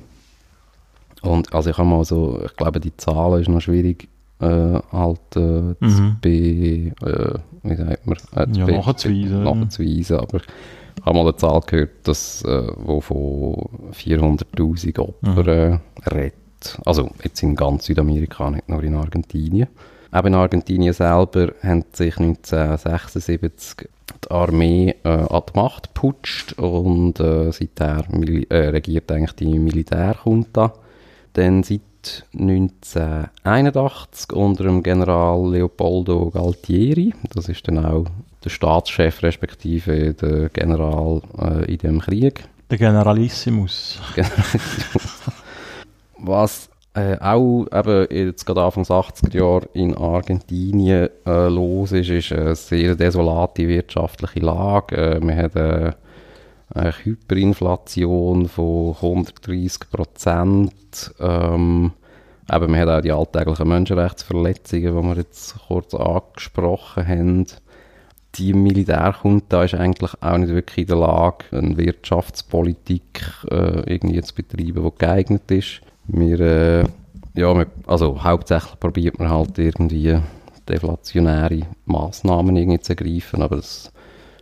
Und 1.21 1.53
also 1.53 1.69
ich 1.69 1.77
habe 1.77 1.87
mal 1.87 2.03
so, 2.03 2.41
ich 2.45 2.55
glaube 2.55 2.79
die 2.79 2.95
Zahlen 2.97 3.41
ist 3.41 3.49
noch 3.49 3.61
schwierig 3.61 4.07
äh, 4.39 4.79
halt 4.91 5.19
äh, 5.35 5.75
zu 5.75 5.75
Mhm. 5.81 6.17
be, 6.21 6.29
äh, 7.05 7.39
wie 7.63 7.75
sagt 7.75 8.07
man, 8.07 8.17
äh, 8.35 8.57
Ja, 8.57 8.65
nachzuweisen, 8.67 9.43
nachzuweisen, 9.43 10.17
aber 10.17 10.41
ich 10.99 11.05
habe 11.05 11.17
mal 11.17 11.21
eine 11.21 11.35
Zahl 11.35 11.61
gehört, 11.61 12.07
dass, 12.07 12.43
äh, 12.43 12.67
wo 12.77 13.01
von 13.01 13.55
400'000 13.93 14.99
Opfern 14.99 15.47
äh, 15.47 15.79
redet. 16.09 16.79
Also 16.85 17.09
jetzt 17.23 17.41
in 17.41 17.55
ganz 17.55 17.85
Südamerika, 17.85 18.49
nicht 18.49 18.69
nur 18.69 18.83
in 18.83 18.95
Argentinien. 18.95 19.67
Eben 20.13 20.27
in 20.27 20.35
Argentinien 20.35 20.93
selber 20.93 21.53
haben 21.63 21.85
sich 21.93 22.17
1976 22.17 23.89
die 24.23 24.31
Armee 24.31 24.95
äh, 25.03 25.07
an 25.07 25.41
die 25.49 25.59
Macht 25.59 25.93
geputscht 25.93 26.53
und 26.59 27.19
äh, 27.19 27.51
seither 27.51 28.05
äh, 28.49 28.67
regiert 28.67 29.11
eigentlich 29.11 29.33
die 29.33 29.57
Militärjunta. 29.57 30.73
Dann 31.33 31.63
seit 31.63 31.81
1981 32.33 34.33
unter 34.33 34.63
dem 34.63 34.83
General 34.83 35.51
Leopoldo 35.51 36.29
Galtieri, 36.29 37.13
das 37.33 37.49
ist 37.49 37.67
dann 37.67 37.83
auch 37.83 38.05
der 38.43 38.49
Staatschef 38.49 39.23
respektive 39.23 40.13
der 40.13 40.49
General 40.49 41.21
äh, 41.37 41.71
in 41.71 41.77
dem 41.77 42.01
Krieg. 42.01 42.43
Der 42.69 42.77
Generalissimus. 42.77 43.99
Was 46.17 46.69
äh, 46.93 47.17
auch 47.19 47.65
eben 47.73 48.07
jetzt 48.09 48.45
gerade 48.45 48.63
Anfang 48.63 48.83
der 48.83 48.97
80er 48.97 49.37
Jahre 49.37 49.69
in 49.73 49.95
Argentinien 49.95 51.09
äh, 51.25 51.47
los 51.47 51.91
ist, 51.91 52.09
ist 52.09 52.33
eine 52.33 52.55
sehr 52.55 52.95
desolate 52.95 53.67
wirtschaftliche 53.67 54.39
Lage. 54.39 54.95
Äh, 54.95 55.19
man 55.19 55.37
hat 55.37 55.55
äh, 55.55 55.91
eine 56.73 56.91
Hyperinflation 56.91 58.47
von 58.47 58.95
130 58.95 59.89
Prozent. 59.89 61.13
Ähm, 61.19 61.91
eben, 62.51 62.71
man 62.71 62.79
hat 62.79 62.89
auch 62.89 63.01
die 63.01 63.11
alltäglichen 63.11 63.67
Menschenrechtsverletzungen, 63.67 64.95
die 64.95 65.03
wir 65.03 65.15
jetzt 65.15 65.55
kurz 65.67 65.93
angesprochen 65.93 67.07
haben. 67.07 67.45
Die 68.35 68.53
Militärjunta 68.53 69.63
ist 69.63 69.73
eigentlich 69.73 70.11
auch 70.21 70.37
nicht 70.37 70.53
wirklich 70.53 70.87
in 70.87 70.87
der 70.87 70.97
Lage, 70.97 71.45
eine 71.51 71.75
Wirtschaftspolitik 71.77 73.21
äh, 73.49 73.93
irgendwie 73.93 74.21
zu 74.21 74.33
betreiben, 74.33 74.83
die 74.83 74.97
geeignet 74.97 75.51
ist. 75.51 75.81
Wir, 76.07 76.39
äh, 76.39 76.85
ja, 77.33 77.53
wir, 77.53 77.67
also 77.87 78.23
hauptsächlich 78.23 78.79
probiert 78.79 79.19
man 79.19 79.29
halt 79.29 79.57
irgendwie 79.57 80.17
deflationäre 80.67 81.61
Massnahmen 81.85 82.55
irgendwie 82.55 82.79
zu 82.79 82.93
ergreifen, 82.93 83.41
aber 83.41 83.57
das 83.57 83.91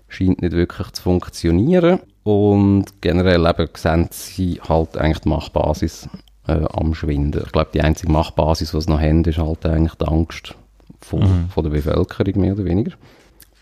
scheint 0.08 0.42
nicht 0.42 0.54
wirklich 0.54 0.92
zu 0.92 1.02
funktionieren. 1.02 2.00
Und 2.30 3.02
generell 3.02 3.44
eben 3.48 3.70
sehen 3.76 4.08
sie 4.12 4.62
halt 4.62 4.96
eigentlich 4.96 5.22
die 5.22 5.30
Machtbasis 5.30 6.08
äh, 6.48 6.64
am 6.74 6.94
Schwinden. 6.94 7.42
Ich 7.44 7.52
glaube, 7.52 7.72
die 7.74 7.82
einzige 7.82 8.12
Machtbasis, 8.12 8.70
die 8.70 8.82
sie 8.82 8.92
noch 8.92 9.02
haben, 9.02 9.24
ist 9.24 9.40
halt 9.40 9.66
eigentlich 9.66 9.96
die 9.96 10.06
Angst 10.06 10.54
von, 11.02 11.22
Mhm. 11.22 11.50
von 11.50 11.64
der 11.64 11.72
Bevölkerung, 11.72 12.40
mehr 12.40 12.54
oder 12.54 12.66
weniger. 12.66 12.92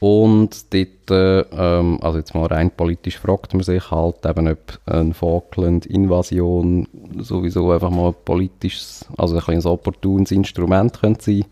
Und 0.01 0.73
dort, 0.73 1.11
äh, 1.11 1.39
ähm, 1.39 1.99
also 2.01 2.17
jetzt 2.17 2.35
mal 2.35 2.45
rein 2.47 2.69
politisch 2.69 3.17
fragt 3.17 3.53
man 3.53 3.63
sich 3.63 3.89
halt 3.89 4.25
eben, 4.25 4.49
ob 4.49 4.79
eine 4.85 5.13
Falkland-Invasion 5.13 6.89
sowieso 7.19 7.71
einfach 7.71 7.89
mal 7.89 8.09
ein 8.09 8.15
politisches, 8.25 9.05
also 9.17 9.35
ein 9.37 9.41
kleines 9.43 9.65
opportunes 9.65 10.31
Instrument 10.31 10.99
könnte 10.99 11.23
sein. 11.23 11.45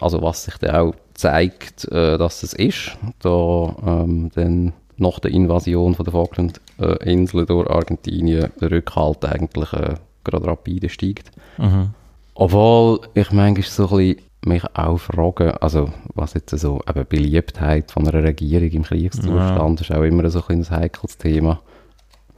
Also 0.00 0.20
was 0.22 0.44
sich 0.44 0.56
dann 0.58 0.74
auch 0.74 0.94
zeigt, 1.14 1.84
äh, 1.92 2.18
dass 2.18 2.42
es 2.42 2.52
ist, 2.52 2.96
da 3.20 3.76
ähm, 3.86 4.30
dann 4.34 4.72
nach 4.98 5.18
der 5.20 5.30
Invasion 5.30 5.94
von 5.94 6.04
der 6.04 6.12
Falklandinseln 6.12 7.46
durch 7.46 7.70
Argentinien 7.70 8.50
der 8.60 8.70
Rückhalt 8.70 9.24
eigentlich 9.24 9.72
äh, 9.72 9.94
gerade 10.24 10.46
rapide 10.46 10.88
steigt. 10.88 11.30
Mhm. 11.56 11.90
Obwohl 12.34 13.00
ich 13.14 13.32
manchmal 13.32 13.62
so 13.62 13.84
ein 13.84 14.14
bisschen 14.14 14.16
mich 14.44 14.62
auch 14.74 14.98
frage, 14.98 15.60
also 15.60 15.90
was 16.14 16.34
jetzt 16.34 16.56
so 16.58 16.80
eben 16.86 17.04
Beliebtheit 17.04 17.90
von 17.90 18.06
einer 18.06 18.22
Regierung 18.22 18.70
im 18.70 18.82
Kriegszustand 18.84 19.80
ist 19.80 19.92
auch 19.92 20.02
immer 20.02 20.28
so 20.30 20.42
ein, 20.48 20.60
ein 20.60 20.70
heikles 20.70 21.18
Thema. 21.18 21.60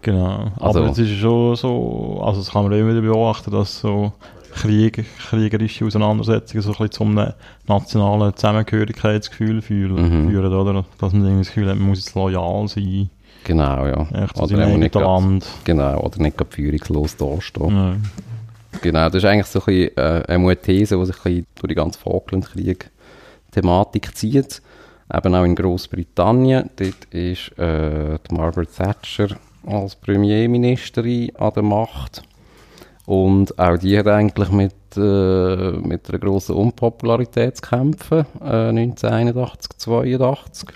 Genau. 0.02 0.50
Also- 0.59 0.80
Aber 0.80 0.90
es 0.90 0.99
ist 0.99 1.11
schon 1.19 1.57
so, 1.57 2.21
also 2.25 2.40
das 2.40 2.50
kann 2.50 2.62
man 2.64 2.73
immer 2.73 2.90
wieder 2.90 3.02
beobachten, 3.02 3.50
dass 3.50 3.80
so 3.80 4.12
Krieg, 4.52 5.04
kriegerische 5.28 5.85
Auseinandersetzungen 5.85 6.62
so 6.62 6.71
ein 6.71 6.76
bisschen 6.88 6.92
zu 6.92 7.04
einem 7.04 7.33
nationalen 7.69 8.35
Zusammengehörigkeitsgefühl 8.35 9.62
führen, 9.62 10.25
Mhm. 10.25 10.30
führen 10.30 10.52
oder? 10.52 10.85
Dass 10.99 11.12
man 11.12 11.23
irgendwie 11.23 11.42
das 11.45 11.49
Gefühl 11.54 11.69
hat, 11.69 11.76
man 11.78 11.88
muss 11.88 11.99
jetzt 11.99 12.14
loyal 12.14 12.66
sein, 12.66 13.11
Genau, 13.45 13.87
ja. 13.87 14.02
echt 14.25 14.37
zu 14.37 14.42
Oder 14.42 14.57
seinem 14.57 14.80
nicht 14.80 14.92
grad- 14.92 15.04
Land. 15.04 15.47
Genau, 15.64 16.00
oder 16.00 16.21
nicht 16.21 16.37
gerade 16.37 16.50
führungslos 16.50 17.16
dastehen. 17.16 17.76
Ja. 17.76 17.95
Genau, 18.83 19.07
das 19.07 19.14
ist 19.16 19.25
eigentlich 19.25 19.47
so 19.47 19.61
ein 19.61 19.64
bisschen 19.66 19.97
äh, 19.97 20.23
eine 20.28 20.57
These, 20.57 20.97
die 20.99 21.07
sich 21.07 21.16
ein 21.16 21.23
bisschen 21.23 21.47
durch 21.57 21.69
die 21.69 21.75
ganze 21.75 21.99
Falklandkrieg-Thematik 22.00 24.16
zieht. 24.16 24.62
Eben 25.12 25.35
auch 25.35 25.45
in 25.45 25.54
Großbritannien. 25.57 26.71
Dort 26.76 27.04
ist 27.11 27.57
äh, 27.59 28.19
die 28.28 28.35
Margaret 28.35 28.69
Thatcher 28.76 29.28
als 29.67 29.97
Premierministerin 29.97 31.35
an 31.37 31.52
der 31.55 31.62
Macht. 31.62 32.23
Und 33.07 33.59
auch 33.59 33.76
die 33.76 33.99
hat 33.99 34.07
eigentlich 34.07 34.50
mit, 34.50 34.75
äh, 34.97 35.73
mit 35.73 36.09
einer 36.09 36.19
grossen 36.19 36.55
Unpopularität 36.55 37.57
zu 37.57 37.62
kämpfen, 37.62 38.26
äh, 38.40 38.73
1981, 38.73 39.79
82. 39.79 40.69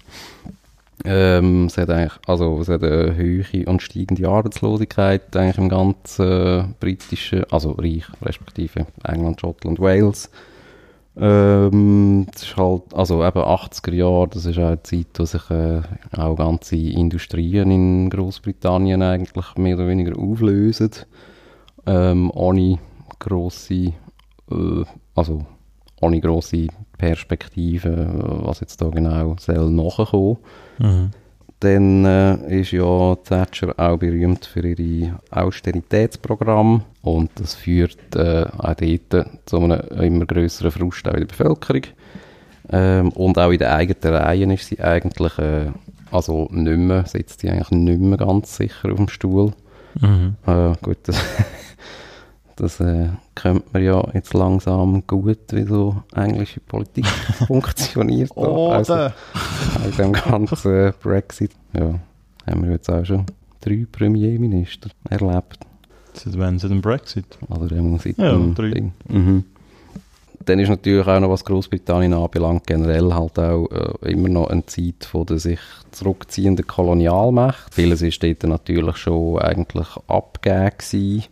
Ähm, 1.04 1.66
es 1.66 1.76
hat 1.76 1.90
eigentlich, 1.90 2.18
also 2.26 2.60
es 2.60 2.68
hat 2.68 2.82
eine 2.82 3.16
hohe 3.16 3.66
und 3.66 3.82
steigende 3.82 4.28
Arbeitslosigkeit 4.28 5.36
eigentlich 5.36 5.58
im 5.58 5.68
ganzen 5.68 6.26
äh, 6.26 6.64
britischen, 6.80 7.44
also 7.50 7.72
Reich, 7.72 8.04
respektive 8.22 8.86
England, 9.04 9.40
Schottland, 9.40 9.78
Wales. 9.80 10.30
Ähm, 11.16 12.26
das 12.32 12.42
ist 12.42 12.56
halt, 12.56 12.82
also 12.92 13.24
eben 13.24 13.38
80er 13.38 13.92
Jahre, 13.92 14.28
das 14.28 14.46
ist 14.46 14.58
auch 14.58 14.66
eine 14.66 14.82
Zeit, 14.82 15.06
wo 15.16 15.24
sich 15.24 15.48
äh, 15.50 15.82
auch 16.16 16.36
ganze 16.36 16.76
Industrien 16.76 17.70
in 17.70 18.10
Großbritannien 18.10 19.00
eigentlich 19.02 19.56
mehr 19.56 19.76
oder 19.76 19.86
weniger 19.86 20.18
auflösen. 20.18 20.90
Ähm, 21.86 22.30
ohne 22.34 22.78
grosse, 23.20 23.92
äh, 24.50 24.84
also 25.14 25.46
ohne 26.00 26.20
grosse 26.20 26.66
Perspektive, 26.98 28.40
was 28.42 28.60
jetzt 28.60 28.80
da 28.82 28.88
genau 28.88 29.36
soll 29.38 29.70
nachkommen. 29.70 30.38
Mhm. 30.78 31.10
Dann 31.64 32.04
äh, 32.04 32.60
ist 32.60 32.72
ja 32.72 33.16
Thatcher 33.24 33.72
auch 33.78 33.96
berühmt 33.96 34.44
für 34.44 34.60
ihre 34.60 35.18
Austeritätsprogramm 35.30 36.82
und 37.00 37.30
das 37.36 37.54
führt 37.54 38.14
äh, 38.14 38.44
auch 38.58 38.74
dort 39.08 39.28
zu 39.46 39.60
einem 39.60 39.80
immer 39.98 40.26
größeren 40.26 40.70
Frust 40.70 41.08
auch 41.08 41.14
in 41.14 41.20
der 41.20 41.26
Bevölkerung. 41.26 41.84
Ähm, 42.68 43.08
und 43.12 43.38
auch 43.38 43.50
in 43.50 43.60
den 43.60 43.68
eigenen 43.68 44.14
Reihen 44.14 44.50
ist 44.50 44.66
sie 44.66 44.78
eigentlich, 44.78 45.38
äh, 45.38 45.70
also 46.10 46.48
nicht 46.50 46.76
mehr, 46.76 47.06
sitzt 47.06 47.40
sie 47.40 47.48
eigentlich 47.48 47.70
nicht 47.70 47.98
mehr 47.98 48.18
ganz 48.18 48.56
sicher 48.56 48.90
auf 48.90 48.98
dem 48.98 49.08
Stuhl. 49.08 49.54
Mhm. 49.98 50.36
Äh, 50.46 50.74
gut, 50.82 50.98
das, 51.04 51.16
Das 52.56 52.78
äh, 52.80 53.08
kennt 53.34 53.72
man 53.72 53.82
ja 53.82 54.06
jetzt 54.14 54.32
langsam 54.32 55.04
gut, 55.06 55.38
wie 55.50 55.64
so 55.64 56.02
englische 56.14 56.60
Politik 56.60 57.06
funktioniert. 57.46 58.30
Oh, 58.36 58.70
also, 58.70 58.94
in 59.84 59.96
dem 59.98 60.12
ganzen 60.12 60.92
Brexit. 61.02 61.50
Ja, 61.72 61.98
haben 62.46 62.62
wir 62.64 62.70
jetzt 62.72 62.88
auch 62.90 63.04
schon 63.04 63.26
drei 63.60 63.86
Premierminister 63.90 64.90
erlebt. 65.10 65.58
Seit 66.12 66.38
wann? 66.38 66.58
Seit 66.60 66.70
dem 66.70 66.80
Brexit? 66.80 67.26
Oder 67.48 67.72
eben 67.76 67.98
seit 67.98 68.18
Ja, 68.18 68.32
dem 68.32 68.54
drei. 68.54 68.70
Ding. 68.70 68.92
Mhm. 69.08 69.44
Dann 70.44 70.58
ist 70.58 70.68
natürlich 70.68 71.06
auch 71.06 71.20
noch, 71.20 71.30
was 71.30 71.44
Großbritannien 71.44 72.12
anbelangt, 72.12 72.66
generell 72.66 73.12
halt 73.14 73.38
auch 73.38 73.66
äh, 74.02 74.12
immer 74.12 74.28
noch 74.28 74.48
eine 74.48 74.64
Zeit 74.66 75.06
von 75.10 75.24
der 75.26 75.38
sich 75.38 75.58
zurückziehenden 75.90 76.66
Kolonialmacht. 76.66 77.74
Vieles 77.74 78.02
ist 78.02 78.22
dort 78.22 78.42
natürlich 78.44 78.96
schon 78.98 79.38
eigentlich 79.38 79.88
abgegeben 80.06 80.70
gewesen. 80.76 81.24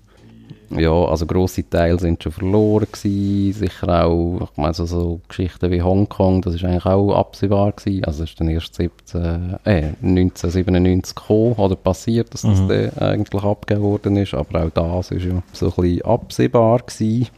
Ja, 0.70 0.92
also 0.92 1.26
grosse 1.26 1.68
Teile 1.68 1.98
sind 1.98 2.22
schon 2.22 2.32
verloren 2.32 2.86
gewesen. 2.90 3.52
Sicher 3.52 4.04
auch, 4.06 4.48
ich 4.50 4.56
meine, 4.56 4.74
so, 4.74 4.86
so 4.86 5.20
Geschichten 5.28 5.70
wie 5.70 5.82
Hongkong, 5.82 6.42
das 6.42 6.54
ist 6.54 6.64
eigentlich 6.64 6.86
auch 6.86 7.12
absehbar 7.14 7.72
gewesen. 7.72 8.04
Also 8.04 8.24
es 8.24 8.30
ist 8.30 8.40
dann 8.40 8.48
erst 8.48 8.74
17, 8.74 9.58
äh, 9.64 9.90
1997 10.02 11.14
gekommen 11.14 11.54
oder 11.54 11.76
passiert, 11.76 12.32
dass 12.32 12.42
das 12.42 12.60
Mhm. 12.60 12.68
dann 12.68 12.98
eigentlich 12.98 13.42
abgegeben 13.44 13.84
worden 13.84 14.16
ist. 14.16 14.34
Aber 14.34 14.64
auch 14.64 14.70
das 14.70 15.10
ist 15.10 15.24
ja 15.24 15.42
so 15.52 15.66
ein 15.66 15.72
bisschen 15.74 16.02
absehbar 16.02 16.78
gewesen. 16.80 17.28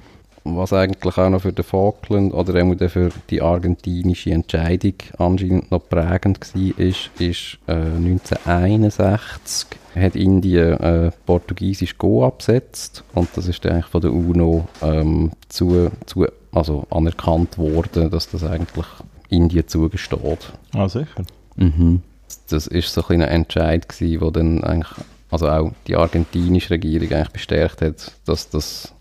Was 0.47 0.75
eigentlich 0.75 1.17
auch 1.17 1.31
noch 1.31 1.41
für 1.41 1.55
den 1.55 1.65
Falkland 1.65 2.35
oder 2.35 2.63
auch 2.63 2.89
für 2.91 3.09
die 3.31 3.41
argentinische 3.41 4.31
Entscheidung 4.31 4.93
anscheinend 5.17 5.71
noch 5.71 5.89
prägend 5.89 6.55
war, 6.55 6.79
ist, 6.79 7.11
ist 7.19 7.59
äh, 7.67 7.73
1961 7.73 9.79
hat 9.95 10.17
Indien 10.17 10.79
äh, 10.81 11.11
portugiesisch 11.25 11.99
Go 11.99 12.27
abgesetzt 12.27 13.05
und 13.15 13.29
das 13.37 13.49
ist 13.49 13.65
eigentlich 13.65 13.87
von 13.87 14.01
der 14.01 14.13
UNO 14.13 14.69
ähm, 14.83 15.33
zu, 15.49 15.91
zu, 16.07 16.27
also 16.53 16.87
anerkannt 16.91 17.59
worden, 17.59 18.11
dass 18.11 18.29
das 18.29 18.45
eigentlich 18.45 18.87
Indien 19.29 19.69
zugesteht. 19.69 20.53
Ah, 20.75 20.89
sicher. 20.89 21.25
Mhm. 21.57 22.03
Das 22.49 22.67
ist 22.67 22.93
so 22.93 23.03
ein 23.03 23.07
kleiner 23.07 23.29
Entscheid 23.29 23.89
gewesen, 23.89 24.21
wo 24.21 24.31
dann 24.31 24.65
eigentlich, 24.65 24.93
also 25.31 25.49
auch 25.49 25.73
die 25.87 25.97
argentinische 25.97 26.71
Regierung 26.71 27.13
eigentlich 27.13 27.31
bestärkt 27.31 27.81
hat, 27.81 28.13
dass 28.25 28.51
das 28.51 28.93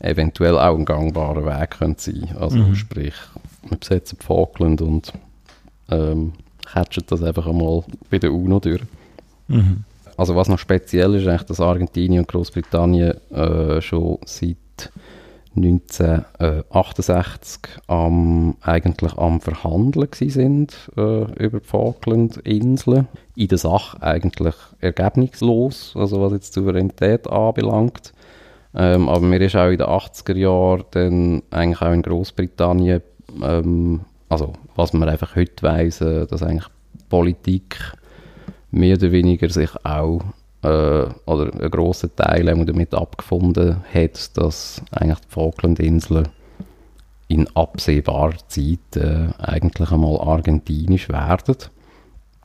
eventuell 0.00 0.58
auch 0.58 0.76
ein 0.76 0.84
gangbarer 0.84 1.44
Weg 1.44 1.70
könnte 1.78 2.02
sein. 2.02 2.36
Also 2.38 2.58
Mhm. 2.58 2.74
sprich, 2.74 3.14
wir 3.68 3.78
besetzen 3.78 4.18
die 4.20 4.24
Falkland 4.24 4.80
und 4.80 5.12
ähm, 5.90 6.32
catchen 6.66 7.04
das 7.06 7.22
einfach 7.22 7.46
einmal 7.46 7.82
bei 8.10 8.18
der 8.18 8.32
UNO 8.32 8.60
durch. 8.60 8.82
Mhm. 9.48 9.84
Also 10.16 10.36
was 10.36 10.48
noch 10.48 10.58
speziell 10.58 11.14
ist, 11.14 11.26
eigentlich, 11.26 11.44
dass 11.44 11.60
Argentinien 11.60 12.20
und 12.20 12.28
Großbritannien 12.28 13.14
äh, 13.30 13.80
schon 13.80 14.18
seit 14.24 14.56
1968 15.56 17.60
am, 17.86 18.56
eigentlich 18.60 19.16
am 19.16 19.40
Verhandeln 19.40 20.08
sind 20.12 20.76
äh, 20.96 21.22
über 21.44 21.60
die 21.60 21.66
Falklandinseln. 21.66 23.08
In 23.34 23.48
der 23.48 23.58
Sache 23.58 24.02
eigentlich 24.02 24.54
ergebnislos, 24.80 25.94
also 25.96 26.20
was 26.20 26.32
jetzt 26.32 26.56
die 26.56 26.60
Souveränität 26.60 27.28
anbelangt. 27.28 28.12
Ähm, 28.78 29.08
aber 29.08 29.26
mir 29.26 29.40
ist 29.40 29.56
auch 29.56 29.68
in 29.68 29.78
den 29.78 29.86
80er 29.88 30.36
Jahren 30.36 30.84
dann 30.92 31.42
eigentlich 31.50 31.82
auch 31.82 31.92
in 31.92 32.02
Großbritannien, 32.02 33.02
ähm, 33.42 34.00
also 34.28 34.52
was 34.76 34.92
man 34.92 35.08
einfach 35.08 35.34
heute 35.34 35.62
weiss, 35.62 36.00
äh, 36.00 36.26
dass 36.26 36.44
eigentlich 36.44 36.68
Politik 37.08 37.76
mehr 38.70 38.96
oder 38.96 39.10
weniger 39.10 39.48
sich 39.48 39.70
auch 39.84 40.20
äh, 40.62 41.06
oder 41.26 41.52
ein 41.52 41.70
grosser 41.70 42.14
Teil 42.14 42.44
damit 42.44 42.94
abgefunden 42.94 43.78
hat, 43.92 44.36
dass 44.36 44.82
eigentlich 44.92 45.20
die 45.20 45.34
Falklandinseln 45.34 46.28
in 47.28 47.48
absehbarer 47.54 48.38
Zeit 48.48 48.96
äh, 48.96 49.28
eigentlich 49.38 49.90
einmal 49.90 50.20
argentinisch 50.20 51.08
werden. 51.08 51.56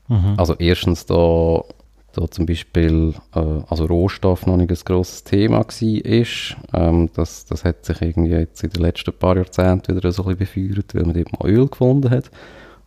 Mhm. 0.08 0.34
Also 0.38 0.56
erstens 0.60 1.06
da, 1.06 1.64
da 2.14 2.30
zum 2.30 2.46
Beispiel 2.46 3.14
äh, 3.36 3.40
also 3.68 3.86
Rohstoff 3.86 4.46
noch 4.46 4.58
nicht 4.58 4.72
ein 4.72 4.78
grosses 4.86 5.24
Thema 5.24 5.60
war. 5.60 5.68
ist. 5.82 6.56
Ähm, 6.74 7.10
das, 7.14 7.46
das 7.46 7.64
hat 7.64 7.86
sich 7.86 8.02
irgendwie 8.02 8.32
jetzt 8.32 8.64
in 8.64 8.70
den 8.70 8.82
letzten 8.82 9.14
paar 9.14 9.36
Jahrzehnten 9.36 9.96
wieder 9.96 10.12
so 10.12 10.26
ein 10.26 10.38
bisschen 10.38 10.70
befeuert, 10.70 10.96
weil 10.96 11.04
man 11.04 11.16
dort 11.16 11.40
mal 11.40 11.50
Öl 11.50 11.68
gefunden 11.68 12.10
hat. 12.10 12.32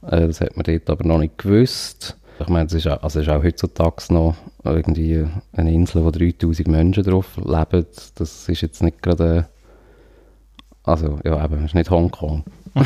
Äh, 0.02 0.26
das 0.26 0.40
hat 0.40 0.56
man 0.56 0.64
dort 0.64 0.88
aber 0.88 1.04
noch 1.06 1.18
nicht 1.18 1.38
gewusst. 1.38 2.16
Ich 2.38 2.48
meine, 2.48 2.66
es 2.66 2.74
ist, 2.74 2.86
auch, 2.86 3.02
also 3.02 3.20
ist 3.20 3.28
auch 3.28 3.42
heutzutage 3.42 4.12
noch 4.12 4.36
irgendwie 4.64 5.26
eine 5.52 5.72
Insel, 5.72 6.04
wo 6.04 6.10
3000 6.10 6.68
Menschen 6.68 7.04
drauf 7.04 7.36
leben. 7.36 7.86
Das 8.14 8.48
ist 8.48 8.60
jetzt 8.60 8.82
nicht 8.82 9.02
gerade... 9.02 9.48
Also, 10.82 11.18
ja, 11.24 11.44
eben, 11.44 11.58
es 11.58 11.64
ist 11.66 11.74
nicht 11.74 11.90
Hongkong. 11.90 12.44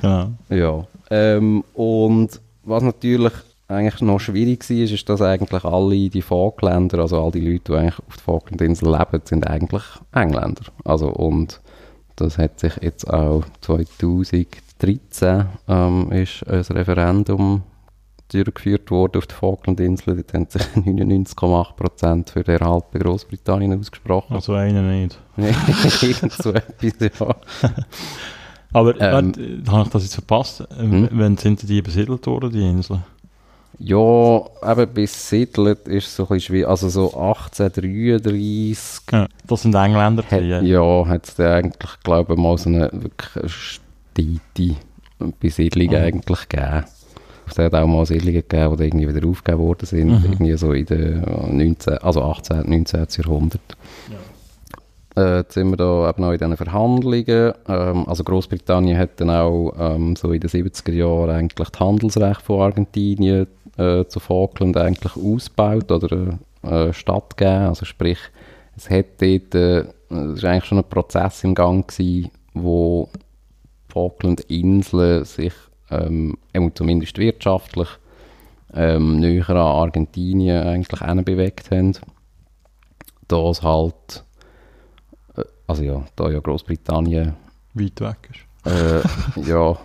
Genau. 0.00 0.32
Ja, 0.50 0.86
ähm, 1.10 1.64
und 1.74 2.40
was 2.64 2.82
natürlich 2.82 3.32
eigentlich 3.68 4.00
noch 4.00 4.20
schwierig 4.20 4.68
war, 4.68 4.76
ist, 4.76 5.08
dass 5.08 5.22
eigentlich 5.22 5.64
alle 5.64 6.08
die 6.08 6.22
Falkländer, 6.22 7.00
also 7.00 7.22
all 7.22 7.32
die 7.32 7.40
Leute, 7.40 7.72
die 7.72 7.78
eigentlich 7.78 7.98
auf 7.98 8.16
der 8.16 8.24
Falklandinsel 8.24 8.90
leben, 8.90 9.20
sind 9.24 9.46
eigentlich 9.46 9.82
Engländer. 10.12 10.62
Also 10.84 11.08
und 11.08 11.60
das 12.16 12.38
hat 12.38 12.60
sich 12.60 12.76
jetzt 12.80 13.12
auch 13.12 13.44
2013 13.62 15.46
ähm, 15.68 16.12
ist 16.12 16.46
ein 16.46 16.60
Referendum 16.60 17.62
durchgeführt 18.32 18.90
worden 18.90 19.18
auf 19.18 19.26
der 19.26 19.36
Falklandinseln. 19.36 20.16
Dort 20.16 20.34
haben 20.34 20.46
sich 20.48 20.62
99,8% 20.74 22.32
für 22.32 22.42
den 22.42 22.60
Erhalt 22.60 22.84
Großbritannien 22.92 23.78
ausgesprochen. 23.78 24.34
Also 24.34 24.54
einer 24.54 24.82
nicht. 24.82 25.18
Irgend 25.36 26.32
so 26.32 26.52
etwas, 26.52 27.10
ja. 27.18 27.36
Aber 28.72 29.00
Ähm, 29.00 29.62
habe 29.68 29.82
ich 29.84 29.88
das 29.88 30.02
jetzt 30.02 30.14
verpasst? 30.14 30.64
Hm? 30.76 31.08
Wann 31.12 31.36
sind 31.36 31.66
die 31.68 31.80
besiedelt 31.82 32.26
worden, 32.26 32.50
die 32.50 32.68
Inseln? 32.68 33.04
Ja, 33.78 34.40
eben 34.72 34.88
bis 34.94 35.28
Siedlet 35.28 35.86
ist 35.86 36.14
so 36.14 36.22
ein 36.24 36.28
bisschen 36.28 36.40
schwierig. 36.40 36.68
Also 36.68 36.88
so 36.88 37.12
1833 37.14 39.02
Ja, 39.12 39.26
das 39.46 39.62
sind 39.62 39.74
Engländer. 39.74 40.22
hat, 40.30 40.42
ja, 40.64 41.06
hat 41.06 41.28
es 41.28 41.38
eigentlich, 41.40 41.90
glaube 42.02 42.32
ich, 42.34 42.38
mal 42.38 42.56
so 42.58 42.70
eine 42.70 42.90
wirklich 42.92 43.52
steite 43.52 44.76
Besiedlung 45.40 45.88
Mhm. 45.88 45.94
eigentlich 45.94 46.48
gegeben. 46.48 46.84
Es 47.48 47.58
hat 47.58 47.74
auch 47.74 47.86
mal 47.86 48.04
Siedlungen 48.06 48.42
gegeben, 48.48 48.76
die 48.76 48.84
irgendwie 48.84 49.14
wieder 49.14 49.28
aufgegeben 49.28 49.62
worden 49.62 49.86
sind, 49.86 50.08
Mhm. 50.08 50.24
irgendwie 50.24 50.56
so 50.56 50.72
in 50.72 50.86
den 50.86 51.20
19, 51.56 51.98
also 51.98 52.22
18., 52.22 52.68
19. 52.68 53.06
Jahrhundert. 53.18 53.60
Äh, 55.16 55.38
jetzt 55.38 55.54
sind 55.54 55.70
wir 55.70 55.76
da 55.76 56.08
eben 56.08 56.22
noch 56.22 56.32
in 56.32 56.38
diesen 56.38 56.56
Verhandlungen. 56.56 57.54
Ähm, 57.68 58.08
also 58.08 58.22
Großbritannien 58.22 58.98
hat 58.98 59.20
dann 59.20 59.30
auch 59.30 59.72
ähm, 59.78 60.14
so 60.14 60.32
in 60.32 60.40
den 60.40 60.50
70er 60.50 60.92
Jahren 60.92 61.30
eigentlich 61.30 61.70
das 61.70 61.80
Handelsrecht 61.80 62.42
von 62.42 62.60
Argentinien 62.60 63.46
äh, 63.78 64.04
zu 64.04 64.20
Falkland 64.20 64.76
eigentlich 64.76 65.16
ausgebaut 65.16 65.90
oder 65.90 66.38
äh, 66.62 66.92
stattgegeben. 66.92 67.66
Also 67.66 67.84
sprich, 67.86 68.18
es 68.76 68.90
hat 68.90 69.06
dort, 69.20 69.54
äh, 69.54 69.84
es 70.10 70.34
ist 70.34 70.44
eigentlich 70.44 70.64
schon 70.66 70.78
ein 70.78 70.84
Prozess 70.84 71.44
im 71.44 71.54
Gang 71.54 71.88
gewesen, 71.88 72.30
wo 72.52 73.08
Falklandinseln 73.88 75.24
sich 75.24 75.54
ähm, 75.90 76.36
zumindest 76.74 77.16
wirtschaftlich 77.16 77.88
ähm, 78.74 79.20
näher 79.20 79.48
an 79.48 79.56
Argentinien 79.56 80.66
eigentlich 80.66 81.00
bewegt 81.24 81.70
haben. 81.70 81.92
Da 83.28 83.48
es 83.50 83.62
halt, 83.62 84.24
also 85.66 85.82
ja, 85.82 86.04
da 86.16 86.30
ja 86.30 86.40
Großbritannien 86.40 87.34
Weit 87.74 88.00
weg 88.00 88.30
ist. 88.30 88.72
äh, 88.72 89.02
ja, 89.48 89.76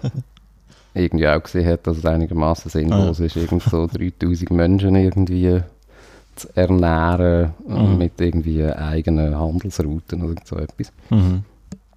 irgendwie 0.94 1.28
auch 1.28 1.41
gesehen 1.44 1.67
hat, 1.67 1.88
dass 1.88 1.98
es 1.98 2.06
einigermaßen 2.06 2.70
sinnlos 2.72 3.20
ist, 3.20 3.36
irgend 3.36 3.63
so 3.63 3.88
3000 3.88 4.52
Menschen 4.52 4.96
irgendwie 4.96 5.62
zu 6.36 6.48
ernähren 6.56 7.54
äh, 7.70 7.74
Mhm. 7.74 7.98
mit 7.98 8.20
irgendwie 8.20 8.65
eigenen 8.65 9.38
Handelsrouten 9.38 10.24
oder 10.24 10.41
so 10.46 10.56
etwas. 10.58 10.91
Mhm. 11.10 11.44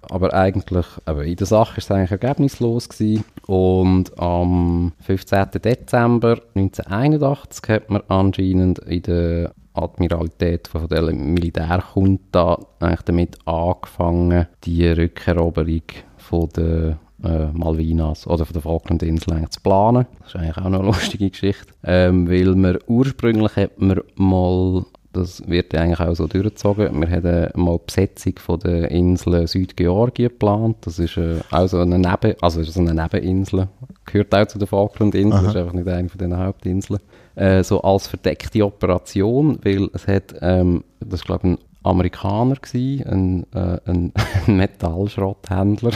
Aber 0.07 0.33
eigentlich, 0.35 0.85
aber 1.05 1.25
in 1.25 1.35
der 1.35 1.47
Sache 1.47 1.77
ist 1.79 1.85
es 1.85 1.91
eigentlich 1.91 2.11
ergebnislos 2.11 2.87
gewesen. 2.89 3.23
Und 3.47 4.17
am 4.19 4.91
15. 5.01 5.47
Dezember 5.63 6.37
1981 6.53 7.69
hat 7.69 7.89
man 7.89 8.03
anscheinend 8.07 8.79
in 8.79 9.01
der 9.01 9.51
Admiralität 9.75 10.67
von 10.67 10.87
der 10.87 11.03
Militärjunta 11.13 12.59
eigentlich 12.79 13.01
damit 13.01 13.37
angefangen, 13.45 14.47
die 14.63 14.87
Rückeroberung 14.87 15.83
von 16.17 16.49
der 16.55 16.97
äh, 17.23 17.47
Malvinas 17.53 18.27
oder 18.27 18.45
von 18.45 18.53
der 18.53 18.61
Falklandinseln 18.61 19.49
zu 19.49 19.61
planen. 19.61 20.05
Das 20.19 20.29
ist 20.29 20.35
eigentlich 20.35 20.57
auch 20.57 20.69
noch 20.69 20.79
eine 20.79 20.87
lustige 20.91 21.29
Geschichte. 21.29 21.73
Ähm, 21.83 22.29
weil 22.29 22.55
man 22.55 22.77
ursprünglich 22.87 23.55
hat 23.55 23.79
man 23.79 24.01
mal 24.15 24.85
das 25.15 25.47
wird 25.47 25.73
eigentlich 25.73 26.01
auch 26.01 26.13
so 26.13 26.27
durchgezogen. 26.27 26.99
Wir 26.99 27.09
haben 27.09 27.49
mal 27.63 27.77
die 27.77 27.85
Besetzung 27.85 28.33
von 28.37 28.59
der 28.59 28.91
Insel 28.91 29.47
Südgeorgien 29.47 30.27
geplant. 30.27 30.77
Das 30.81 30.99
ist 30.99 31.15
äh, 31.15 31.39
auch 31.51 31.67
so 31.67 31.79
eine, 31.79 31.97
Neben 31.97 32.35
also 32.41 32.61
so 32.63 32.81
eine 32.81 32.93
Nebeninsel. 32.93 33.69
Gehört 34.05 34.35
auch 34.35 34.45
zu 34.45 34.59
den 34.59 34.67
Falklandinseln, 34.67 35.45
Aha. 35.45 35.49
ist 35.49 35.55
einfach 35.55 35.73
nicht 35.73 35.87
eine 35.87 36.09
von 36.09 36.17
den 36.17 36.37
Hauptinseln. 36.37 36.99
Äh, 37.35 37.63
so 37.63 37.81
als 37.81 38.07
verdeckte 38.07 38.63
Operation, 38.65 39.59
weil 39.63 39.89
es 39.93 40.07
hat, 40.07 40.35
ähm, 40.41 40.83
das 40.99 41.19
ist 41.21 41.25
glaube 41.25 41.47
ich 41.47 41.53
ein 41.53 41.57
Amerikaner 41.83 42.55
gewesen, 42.55 43.45
ein, 43.53 43.53
äh, 43.53 43.79
ein 43.85 44.13
Metallschrotthändler, 44.47 45.91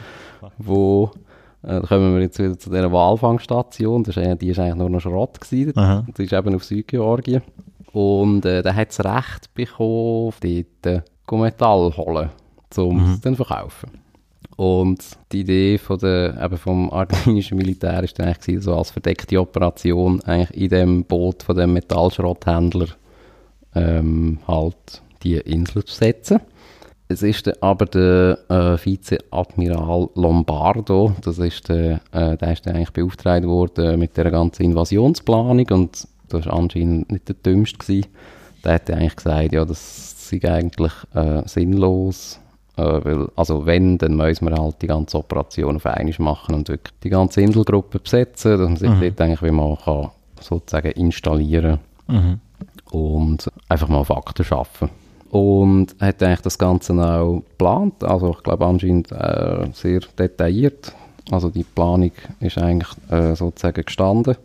wo 0.58 1.10
äh, 1.62 1.80
da 1.80 1.80
kommen 1.80 2.14
wir 2.14 2.22
jetzt 2.22 2.38
wieder 2.38 2.58
zu 2.58 2.70
dieser 2.70 2.92
Walfangstation, 2.92 4.04
das 4.04 4.16
ist, 4.16 4.42
die 4.42 4.48
ist 4.48 4.58
eigentlich 4.58 4.76
nur 4.76 4.90
noch 4.90 5.00
Schrott 5.00 5.40
gewesen, 5.40 5.72
Aha. 5.76 6.04
das 6.06 6.26
ist 6.26 6.32
eben 6.32 6.54
auf 6.54 6.64
Südgeorgien. 6.64 7.42
Und 7.92 8.44
äh, 8.44 8.62
der 8.62 8.74
hat 8.74 8.88
das 8.88 9.04
Recht 9.04 9.54
bekommen, 9.54 10.32
dort 10.42 10.86
äh, 10.86 11.36
Metall 11.36 11.96
holen, 11.96 12.30
um 12.76 12.96
Mhm. 12.96 13.12
es 13.12 13.20
dann 13.20 13.36
zu 13.36 13.44
verkaufen. 13.44 14.03
Und 14.56 15.04
die 15.32 15.40
Idee 15.40 15.78
von 15.78 15.98
der, 15.98 16.40
eben 16.40 16.56
vom 16.56 16.90
argentinischen 16.90 17.58
Militär 17.58 18.02
ist 18.04 18.18
dann 18.18 18.28
eigentlich 18.28 18.62
so 18.62 18.76
als 18.76 18.90
verdeckte 18.90 19.40
Operation 19.40 20.20
eigentlich 20.22 20.62
in 20.62 20.68
dem 20.68 21.04
Boot 21.04 21.42
von 21.42 21.56
dem 21.56 21.72
Metallschrotthändler 21.72 22.86
ähm, 23.74 24.38
halt 24.46 25.02
die 25.22 25.36
Insel 25.36 25.84
zu 25.84 25.94
setzen. 25.94 26.40
Es 27.08 27.22
ist 27.22 27.46
dann 27.46 27.54
aber 27.60 27.84
der 27.86 28.38
äh, 28.48 28.84
Vizeadmiral 28.84 30.08
Lombardo, 30.14 31.14
das 31.22 31.38
ist 31.38 31.68
der, 31.68 32.00
äh, 32.12 32.36
der 32.36 32.52
ist 32.52 32.66
dann 32.66 32.76
eigentlich 32.76 32.92
beauftragt 32.92 33.44
worden 33.44 33.98
mit 33.98 34.16
der 34.16 34.30
ganzen 34.30 34.62
Invasionsplanung 34.64 35.66
und 35.70 36.08
das 36.28 36.46
war 36.46 36.54
anscheinend 36.54 37.12
nicht 37.12 37.28
der 37.28 37.36
dümmste. 37.36 38.02
Der 38.64 38.74
hat 38.74 38.90
eigentlich 38.90 39.16
gesagt, 39.16 39.52
ja, 39.52 39.64
das 39.64 40.28
sei 40.30 40.40
eigentlich 40.50 40.92
äh, 41.12 41.46
sinnlos, 41.46 42.40
weil, 42.76 43.28
also 43.36 43.66
wenn, 43.66 43.98
dann 43.98 44.16
müssen 44.16 44.48
wir 44.48 44.56
halt 44.56 44.82
die 44.82 44.86
ganze 44.88 45.18
Operation 45.18 45.76
auf 45.76 45.86
einmal 45.86 46.14
machen 46.18 46.54
und 46.54 46.68
wirklich 46.68 46.94
die 47.02 47.10
ganze 47.10 47.40
Inselgruppe 47.40 47.98
besetzen, 48.00 48.52
dass 48.52 48.60
man 48.60 48.76
sich 48.76 48.88
Mhm. 48.90 49.00
dort 49.00 49.20
eigentlich 49.20 49.42
wie 49.42 49.50
man 49.50 49.76
kann 49.78 50.10
sozusagen 50.40 50.90
installieren 50.92 51.78
Mhm. 52.08 52.40
und 52.90 53.50
einfach 53.68 53.88
mal 53.88 54.04
Fakten 54.04 54.44
schaffen. 54.44 54.90
Und 55.30 55.96
er 55.98 56.08
hat 56.08 56.22
eigentlich 56.22 56.42
das 56.42 56.58
Ganze 56.58 56.92
auch 56.94 57.42
geplant, 57.48 58.04
also 58.04 58.30
ich 58.30 58.42
glaube 58.42 58.66
anscheinend 58.66 59.10
äh, 59.10 59.66
sehr 59.72 60.00
detailliert. 60.18 60.92
Also 61.30 61.48
die 61.48 61.64
Planung 61.64 62.12
ist 62.40 62.58
eigentlich 62.58 62.90
äh, 63.10 63.34
sozusagen 63.34 63.82
gestanden. 63.84 64.36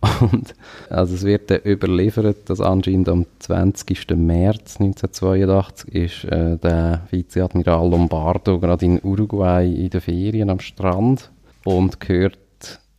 Und 0.20 0.54
also 0.90 1.14
es 1.14 1.24
wird 1.24 1.50
dann 1.50 1.60
überliefert, 1.64 2.48
dass 2.48 2.60
anscheinend 2.60 3.08
am 3.08 3.26
20. 3.40 4.10
März 4.16 4.80
1982 4.80 5.94
ist 5.94 6.24
äh, 6.24 6.56
der 6.56 7.02
Vizeadmiral 7.10 7.90
Lombardo 7.90 8.60
gerade 8.60 8.86
in 8.86 9.00
Uruguay 9.02 9.66
in 9.66 9.90
den 9.90 10.00
Ferien 10.00 10.50
am 10.50 10.60
Strand 10.60 11.30
und 11.64 11.96
hört 12.06 12.38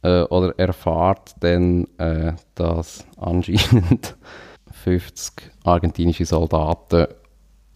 äh, 0.02 0.24
oder 0.24 0.58
erfahrt 0.58 1.36
dann, 1.40 1.88
äh, 1.98 2.34
dass 2.56 3.06
anscheinend 3.18 4.18
50 4.84 5.52
argentinische 5.64 6.26
Soldaten 6.26 7.08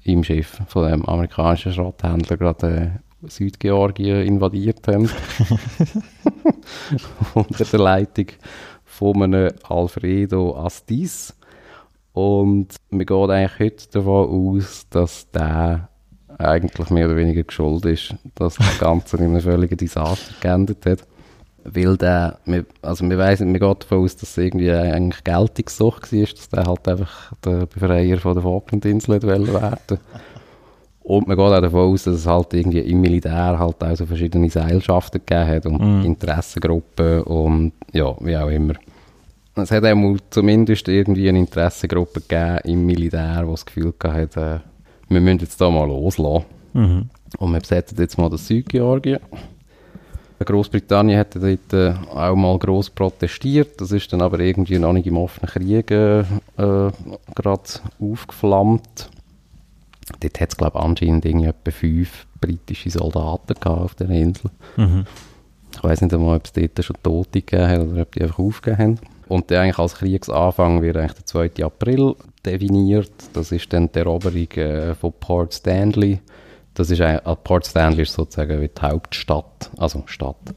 im 0.03 0.23
Schiff 0.23 0.61
von 0.67 0.89
dem 0.89 1.05
amerikanischen 1.05 1.73
Schrotthändler 1.73 2.37
gerade 2.37 2.67
äh, 2.67 2.89
Südgeorgien 3.29 4.25
invadiert 4.25 4.87
haben. 4.87 5.09
Unter 7.33 7.65
der 7.65 7.79
Leitung 7.79 8.27
von 9.03 9.21
einem 9.21 9.51
Alfredo 9.67 10.55
Astis. 10.55 11.35
Und 12.13 12.75
wir 12.89 13.05
gehen 13.05 13.29
eigentlich 13.29 13.59
heute 13.59 13.91
davon 13.91 14.55
aus, 14.57 14.87
dass 14.89 15.29
der 15.31 15.89
eigentlich 16.37 16.89
mehr 16.89 17.07
oder 17.07 17.17
weniger 17.17 17.43
geschuld 17.43 17.85
ist, 17.85 18.15
dass 18.35 18.55
das 18.55 18.79
Ganze 18.79 19.17
in 19.17 19.23
einem 19.23 19.41
völligen 19.41 19.77
Desaster 19.77 20.33
geendet 20.39 20.85
hat. 20.85 20.99
Weil 21.65 21.97
der, 21.97 22.39
also 22.81 23.09
wir 23.09 23.17
weiss 23.17 23.39
nicht, 23.39 23.53
wir 23.53 23.59
gehen 23.59 23.79
davon 23.79 24.03
aus, 24.03 24.15
dass 24.15 24.29
es 24.29 24.37
irgendwie 24.37 24.71
eigentlich 24.71 25.23
Geltungssucht 25.23 26.11
war, 26.11 26.25
dass 26.25 26.49
der 26.49 26.65
halt 26.65 26.87
einfach 26.87 27.33
der 27.43 27.65
Befreier 27.65 28.17
von 28.17 28.33
der 28.33 28.43
Falklandinseln 28.43 29.21
werden 29.21 29.99
Und 31.03 31.27
man 31.27 31.35
geht 31.35 31.45
auch 31.45 31.61
davon 31.61 31.93
aus, 31.93 32.03
dass 32.03 32.15
es 32.15 32.27
halt 32.27 32.53
irgendwie 32.53 32.79
im 32.79 33.01
Militär 33.01 33.59
halt 33.59 33.83
auch 33.83 33.95
so 33.95 34.05
verschiedene 34.05 34.49
Seilschaften 34.49 35.21
gegeben 35.25 35.47
hat 35.47 35.65
und 35.65 35.81
Mhm. 35.81 36.05
Interessengruppen 36.05 37.23
und 37.23 37.73
ja, 37.91 38.15
wie 38.21 38.37
auch 38.37 38.49
immer. 38.49 38.73
Es 39.55 39.71
hat 39.71 39.83
zumindest 40.31 40.87
irgendwie 40.87 41.29
eine 41.29 41.39
Interessengruppe 41.39 42.21
gegeben 42.21 42.59
im 42.63 42.85
Militär, 42.85 43.43
die 43.43 43.51
das 43.51 43.65
Gefühl 43.65 43.93
gehabt 43.97 44.35
hat, 44.35 44.37
äh, 44.37 44.59
wir 45.09 45.21
müssen 45.21 45.39
jetzt 45.39 45.61
da 45.61 45.69
mal 45.69 45.87
loslassen. 45.87 46.45
Mhm. 46.73 47.09
Und 47.37 47.51
wir 47.51 47.59
besetzen 47.59 47.97
jetzt 47.99 48.17
mal 48.17 48.29
das 48.29 48.47
Südgeorgien. 48.47 49.19
Großbritannien 50.45 51.19
hat 51.19 51.35
dort 51.35 51.73
äh, 51.73 51.93
auch 52.13 52.35
mal 52.35 52.57
gross 52.59 52.89
protestiert. 52.89 53.79
Das 53.79 53.91
ist 53.91 54.11
dann 54.11 54.21
aber 54.21 54.39
irgendwie 54.39 54.79
noch 54.79 54.93
nicht 54.93 55.07
im 55.07 55.17
offenen 55.17 55.49
Krieg 55.49 55.91
äh, 55.91 56.19
äh, 56.19 56.23
gerade 56.57 57.63
aufgeflammt. 57.99 59.09
Dort 60.19 60.41
hat 60.41 60.49
es, 60.49 60.57
glaube 60.57 60.79
ich, 60.79 60.83
anscheinend 60.83 61.25
irgendwie 61.25 61.47
etwa 61.47 61.71
fünf 61.71 62.25
britische 62.41 62.89
Soldaten 62.89 63.53
gehabt 63.53 63.81
auf 63.81 63.95
der 63.95 64.09
Insel. 64.09 64.51
Mhm. 64.75 65.05
Ich 65.73 65.83
weiß 65.83 66.01
nicht 66.01 66.13
einmal, 66.13 66.37
ob 66.37 66.45
es 66.45 66.51
dort 66.51 66.83
schon 66.83 66.97
Tote 67.01 67.41
gegeben 67.41 67.67
hat 67.67 67.79
oder 67.79 68.01
ob 68.01 68.11
die 68.11 68.21
einfach 68.21 68.39
aufgegeben 68.39 68.77
haben. 68.77 68.99
Und 69.27 69.49
dann 69.49 69.59
eigentlich 69.59 69.79
als 69.79 69.95
Kriegsanfang 69.95 70.81
wird 70.81 70.97
eigentlich 70.97 71.13
der 71.13 71.25
2. 71.25 71.63
April 71.63 72.15
definiert. 72.45 73.11
Das 73.33 73.51
ist 73.51 73.71
dann 73.73 73.91
die 73.91 73.99
Eroberung 73.99 74.51
äh, 74.51 74.93
von 74.95 75.13
Port 75.19 75.53
Stanley. 75.53 76.19
Das 76.73 76.89
ist 76.89 77.01
ein, 77.01 77.19
äh, 77.19 77.35
Port 77.35 77.65
Stanley 77.65 78.03
ist 78.03 78.13
sozusagen 78.13 78.61
wie 78.61 78.67
die 78.69 78.81
Hauptstadt, 78.81 79.69
also 79.77 80.03
Stadt, 80.07 80.53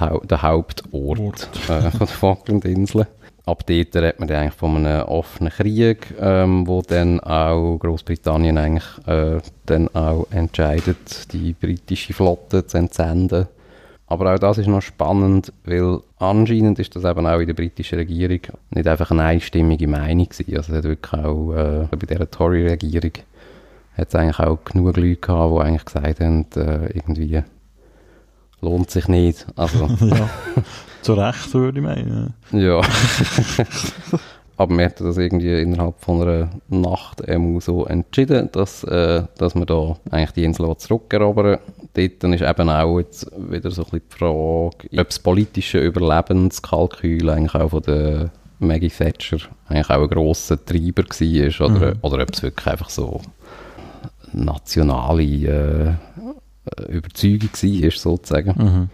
der 0.00 0.42
Hauptort 0.42 0.92
Ort. 0.92 1.48
äh, 1.68 1.90
von 1.90 1.98
der 1.98 2.06
Falklandinseln. 2.06 3.06
Ab 3.44 3.66
dort 3.66 3.96
redet 3.96 4.20
man 4.20 4.28
dann 4.28 4.42
eigentlich 4.42 4.54
von 4.54 4.76
einem 4.76 5.02
offenen 5.08 5.52
Krieg, 5.52 6.14
ähm, 6.20 6.66
wo 6.68 6.80
dann 6.82 7.18
auch 7.18 7.76
Großbritannien 7.78 8.56
eigentlich 8.56 8.84
äh, 9.06 9.40
dann 9.66 9.88
auch 9.96 10.28
entscheidet, 10.30 11.32
die 11.32 11.52
britische 11.52 12.12
Flotte 12.12 12.64
zu 12.66 12.78
entsenden. 12.78 13.48
Aber 14.12 14.34
auch 14.34 14.38
das 14.38 14.58
ist 14.58 14.66
noch 14.66 14.82
spannend, 14.82 15.54
weil 15.64 16.00
anscheinend 16.18 16.78
ist 16.78 16.94
das 16.94 17.04
eben 17.04 17.26
auch 17.26 17.38
in 17.38 17.46
der 17.46 17.54
britischen 17.54 17.98
Regierung 17.98 18.40
nicht 18.68 18.86
einfach 18.86 19.10
eine 19.10 19.22
einstimmige 19.22 19.88
Meinung 19.88 20.28
gewesen. 20.28 20.54
Also 20.54 20.72
es 20.72 20.78
hat 20.78 20.84
wirklich 20.84 21.24
auch 21.24 21.54
äh, 21.54 21.86
bei 21.90 22.06
dieser 22.06 22.30
Tory-Regierung 22.30 23.12
hat 23.96 24.08
es 24.08 24.14
eigentlich 24.14 24.38
auch 24.38 24.62
genug 24.66 24.98
Leute 24.98 25.16
gehabt, 25.16 25.54
die 25.54 25.60
eigentlich 25.62 25.84
gesagt 25.86 26.20
haben, 26.20 26.46
äh, 26.56 26.90
irgendwie 26.92 27.42
lohnt 28.60 28.90
sich 28.90 29.08
nicht. 29.08 29.46
Also 29.56 29.86
ja. 30.00 30.28
Zu 31.00 31.14
Recht 31.14 31.54
würde 31.54 31.78
ich 31.78 31.84
meinen. 31.84 32.34
ja. 32.50 32.82
Aber 34.62 34.78
wir 34.78 34.84
hatten 34.84 35.04
das 35.04 35.18
irgendwie 35.18 35.60
innerhalb 35.60 35.94
von 36.00 36.22
einer 36.22 36.50
Nacht 36.68 37.20
ähm, 37.26 37.58
so 37.60 37.84
entschieden, 37.86 38.48
dass, 38.52 38.84
äh, 38.84 39.24
dass 39.38 39.54
wir 39.56 39.66
da 39.66 39.96
eigentlich 40.10 40.30
die 40.32 40.44
Insel 40.44 40.76
zurückerobern. 40.76 41.58
Dort 41.94 42.12
dann 42.22 42.32
ist 42.32 42.42
eben 42.42 42.70
auch 42.70 42.98
jetzt 42.98 43.26
wieder 43.36 43.70
so 43.72 43.82
ein 43.82 43.90
bisschen 43.90 44.02
die 44.08 44.16
Frage, 44.16 45.00
ob 45.00 45.08
das 45.08 45.18
politische 45.18 45.80
Überlebenskalkül 45.80 47.28
eigentlich 47.28 47.54
auch 47.54 47.70
von 47.70 47.82
der 47.82 48.30
Maggie 48.60 48.88
Thatcher 48.88 49.38
eigentlich 49.66 49.90
auch 49.90 50.02
ein 50.02 50.08
grosser 50.08 50.64
Treiber 50.64 51.02
war 51.02 51.66
oder, 51.66 51.94
Mhm. 51.94 51.98
oder 52.02 52.22
ob 52.22 52.32
es 52.32 52.42
wirklich 52.42 52.66
einfach 52.68 52.88
so 52.88 53.20
nationale 54.32 55.98
äh, 56.78 56.82
Überzeugung 56.88 57.50
war, 57.52 57.90
sozusagen. 57.90 58.54
Mhm. 58.56 58.88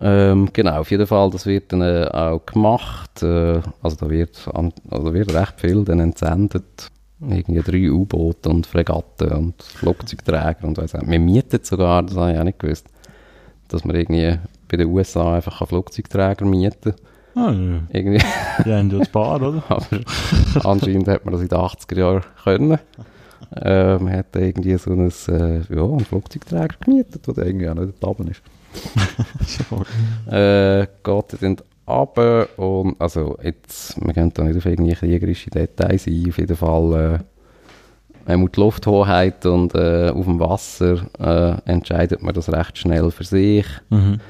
Ähm, 0.00 0.48
genau, 0.52 0.80
auf 0.80 0.90
jeden 0.90 1.06
Fall, 1.06 1.30
das 1.30 1.46
wird 1.46 1.72
dann 1.72 1.82
äh, 1.82 2.08
auch 2.10 2.44
gemacht. 2.46 3.22
Äh, 3.22 3.60
also 3.82 3.96
da 3.96 4.10
wird, 4.10 4.48
an, 4.52 4.72
also 4.90 5.12
wird 5.12 5.32
recht 5.34 5.60
viel 5.60 5.84
dann 5.84 6.00
entsendet. 6.00 6.90
Irgendwie 7.20 7.62
drei 7.62 7.90
U-Boote 7.90 8.48
und 8.48 8.66
Fregatten 8.66 9.30
und 9.30 9.62
Flugzeugträger 9.62 10.64
und 10.64 10.78
weiss 10.78 10.94
auch. 10.94 11.06
Wir 11.06 11.20
mieten 11.20 11.60
sogar, 11.62 12.02
das 12.02 12.16
habe 12.16 12.32
ich 12.32 12.38
auch 12.38 12.44
nicht 12.44 12.58
gewusst, 12.58 12.86
dass 13.68 13.84
man 13.84 13.94
irgendwie 13.94 14.38
bei 14.68 14.76
den 14.76 14.88
USA 14.88 15.34
einfach 15.34 15.60
einen 15.60 15.68
Flugzeugträger 15.68 16.44
mieten 16.44 16.94
Ah, 17.34 17.50
ja. 17.50 17.80
Irgendwie. 17.88 18.18
Die 18.64 18.72
haben 18.72 18.90
ja 18.90 18.98
das 18.98 19.08
Paar, 19.08 19.36
oder? 19.36 19.62
Aber 19.68 20.68
anscheinend 20.68 21.08
hat 21.08 21.24
man 21.24 21.32
das 21.32 21.42
in 21.42 21.48
den 21.48 21.58
80er 21.58 21.98
Jahren 21.98 22.22
können. 22.44 22.78
Äh, 23.56 23.98
man 23.98 24.12
hat 24.12 24.36
irgendwie 24.36 24.76
so 24.76 24.90
ein, 24.90 25.08
äh, 25.28 25.60
ja, 25.74 25.82
einen 25.82 26.00
Flugzeugträger 26.00 26.76
gemietet, 26.80 27.26
der 27.26 27.46
irgendwie 27.46 27.68
auch 27.68 27.74
nicht 27.74 27.94
da 28.00 28.10
ist. 28.30 28.42
äh, 30.30 30.86
geht 31.02 31.42
dann 31.42 31.56
runter 31.86 32.48
und 32.58 33.00
also 33.00 33.36
jetzt, 33.42 34.00
wir 34.04 34.14
können 34.14 34.32
da 34.32 34.44
nicht 34.44 34.56
auf 34.56 34.66
irgendwie 34.66 34.94
kriegerische 34.94 35.50
Details 35.50 36.06
ein, 36.06 36.28
auf 36.28 36.38
jeden 36.38 36.56
Fall 36.56 37.20
äh, 38.26 38.36
die 38.54 38.60
Lufthoheit 38.60 39.44
und 39.46 39.74
äh, 39.74 40.10
auf 40.10 40.24
dem 40.24 40.40
Wasser 40.40 41.06
äh, 41.18 41.70
entscheidet 41.70 42.22
man 42.22 42.34
das 42.34 42.52
recht 42.52 42.78
schnell 42.78 43.10
für 43.10 43.24
sich. 43.24 43.66
Mhm. 43.90 44.20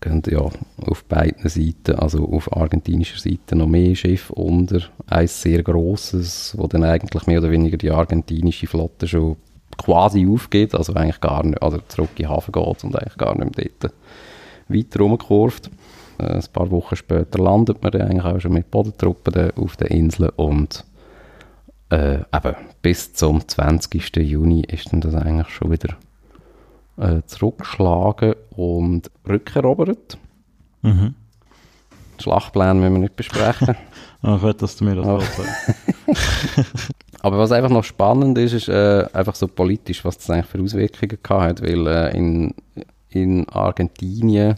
Gehen 0.00 0.22
ja 0.28 0.40
auf 0.40 1.04
beiden 1.04 1.48
Seiten, 1.48 1.98
also 1.98 2.28
auf 2.28 2.54
argentinischer 2.54 3.18
Seite 3.18 3.56
noch 3.56 3.66
mehr 3.66 3.94
Schiffe 3.94 4.34
unter, 4.34 4.80
eins 5.06 5.40
sehr 5.40 5.62
grosses, 5.62 6.54
wo 6.58 6.66
dann 6.66 6.84
eigentlich 6.84 7.26
mehr 7.26 7.38
oder 7.38 7.50
weniger 7.50 7.78
die 7.78 7.90
argentinische 7.90 8.66
Flotte 8.66 9.08
schon 9.08 9.36
quasi 9.76 10.26
aufgeht, 10.26 10.74
also 10.74 10.94
eigentlich 10.94 11.20
gar 11.20 11.44
nicht, 11.44 11.62
also 11.62 11.78
zurück 11.88 12.10
in 12.16 12.24
den 12.24 12.30
Hafen 12.30 12.52
geht 12.52 12.84
und 12.84 12.96
eigentlich 12.96 13.16
gar 13.16 13.36
nicht 13.36 13.56
mehr 13.56 13.70
dort 13.80 13.94
weiter 14.68 15.00
rumkurvt. 15.00 15.70
Äh, 16.18 16.24
ein 16.24 16.44
paar 16.52 16.70
Wochen 16.70 16.96
später 16.96 17.38
landet 17.38 17.82
man 17.82 17.92
dann 17.92 18.02
eigentlich 18.02 18.24
auch 18.24 18.40
schon 18.40 18.52
mit 18.52 18.70
Bodentruppen 18.70 19.52
auf 19.56 19.76
der 19.76 19.90
Insel 19.90 20.30
und 20.36 20.84
äh, 21.90 22.16
eben, 22.16 22.56
bis 22.82 23.12
zum 23.12 23.46
20. 23.46 24.16
Juni 24.16 24.62
ist 24.62 24.92
dann 24.92 25.00
das 25.00 25.14
eigentlich 25.14 25.48
schon 25.50 25.70
wieder 25.70 25.96
äh, 26.96 27.22
zurückgeschlagen 27.26 28.34
und 28.50 29.10
rückerobert. 29.28 30.18
Mhm. 30.82 31.14
Schlachtpläne 32.22 32.74
müssen 32.74 32.92
wir 32.94 33.00
nicht 33.00 33.16
besprechen. 33.16 33.74
Ah, 34.22 34.36
ich 34.36 34.42
will, 34.42 34.54
dass 34.54 34.76
du 34.76 34.84
mir 34.84 34.96
das 34.96 35.06
Oh. 35.06 35.20
sagst. 35.20 35.74
Aber 37.20 37.38
was 37.38 37.52
einfach 37.52 37.70
noch 37.70 37.84
spannend 37.84 38.38
ist, 38.38 38.54
ist 38.54 38.68
äh, 38.68 39.04
einfach 39.12 39.34
so 39.34 39.46
politisch, 39.46 40.04
was 40.04 40.16
das 40.18 40.30
eigentlich 40.30 40.46
für 40.46 40.60
Auswirkungen 40.62 41.18
gehabt 41.22 41.42
hat, 41.42 41.62
weil 41.62 41.86
äh, 41.86 42.16
in, 42.16 42.54
in 43.10 43.48
Argentinien 43.48 44.56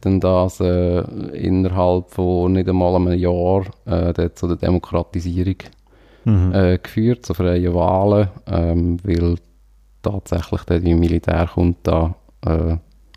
dann 0.00 0.20
das 0.20 0.60
äh, 0.60 1.00
innerhalb 1.32 2.10
von 2.10 2.52
nicht 2.52 2.68
einmal 2.68 2.94
einem 2.94 3.18
Jahr 3.18 3.64
äh, 3.84 4.30
zu 4.34 4.46
der 4.48 4.56
Demokratisierung 4.56 5.56
Mhm. 6.24 6.52
äh, 6.54 6.78
geführt, 6.78 7.24
zu 7.24 7.34
freien 7.34 7.72
Wahlen, 7.72 8.28
ähm, 8.48 8.96
weil 9.04 9.36
tatsächlich 10.02 10.62
dann 10.64 10.82
die 10.84 10.94
Militärjunta 10.94 12.16
äh, 12.44 12.76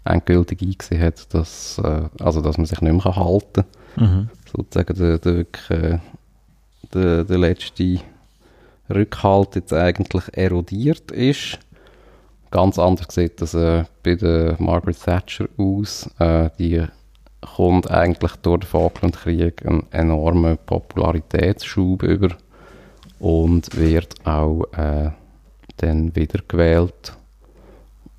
endgültig 0.10 0.62
eingesehen 0.62 1.02
hat, 1.02 1.34
dass, 1.34 1.80
äh, 1.84 2.02
also 2.19 2.41
dass 2.41 2.58
man 2.58 2.65
sich 2.65 2.82
nicht 2.82 3.06
mehr 3.06 3.15
halten 3.15 3.63
kann 3.63 3.65
Mhm. 3.95 4.30
sozusagen 4.56 4.98
der, 4.98 5.17
der, 5.17 5.36
wirklich, 5.36 5.69
äh, 5.69 6.00
der, 6.93 7.24
der 7.24 7.38
letzte 7.38 8.00
Rückhalt 8.89 9.56
jetzt 9.56 9.74
eigentlich 9.74 10.24
erodiert 10.34 11.12
ist. 11.12 11.60
Ganz 12.52 12.80
anders 12.80 13.13
sieht 13.13 13.41
das 13.41 13.54
äh, 13.54 13.84
bei 14.04 14.15
der 14.15 14.56
Margaret 14.60 15.00
Thatcher 15.00 15.45
aus. 15.58 16.10
Äh, 16.19 16.50
die 16.58 16.84
kommt 17.56 17.89
eigentlich 17.91 18.36
durch 18.38 18.62
den 18.62 18.67
Falklandkrieg 18.67 19.65
einen 19.65 19.86
enormen 19.91 20.58
Popularitätsschub 20.65 22.04
über 22.04 22.30
und 23.19 23.76
wird 23.78 24.15
auch 24.26 24.63
äh, 24.74 25.12
dann 25.78 26.15
wiedergewählt 26.15 27.13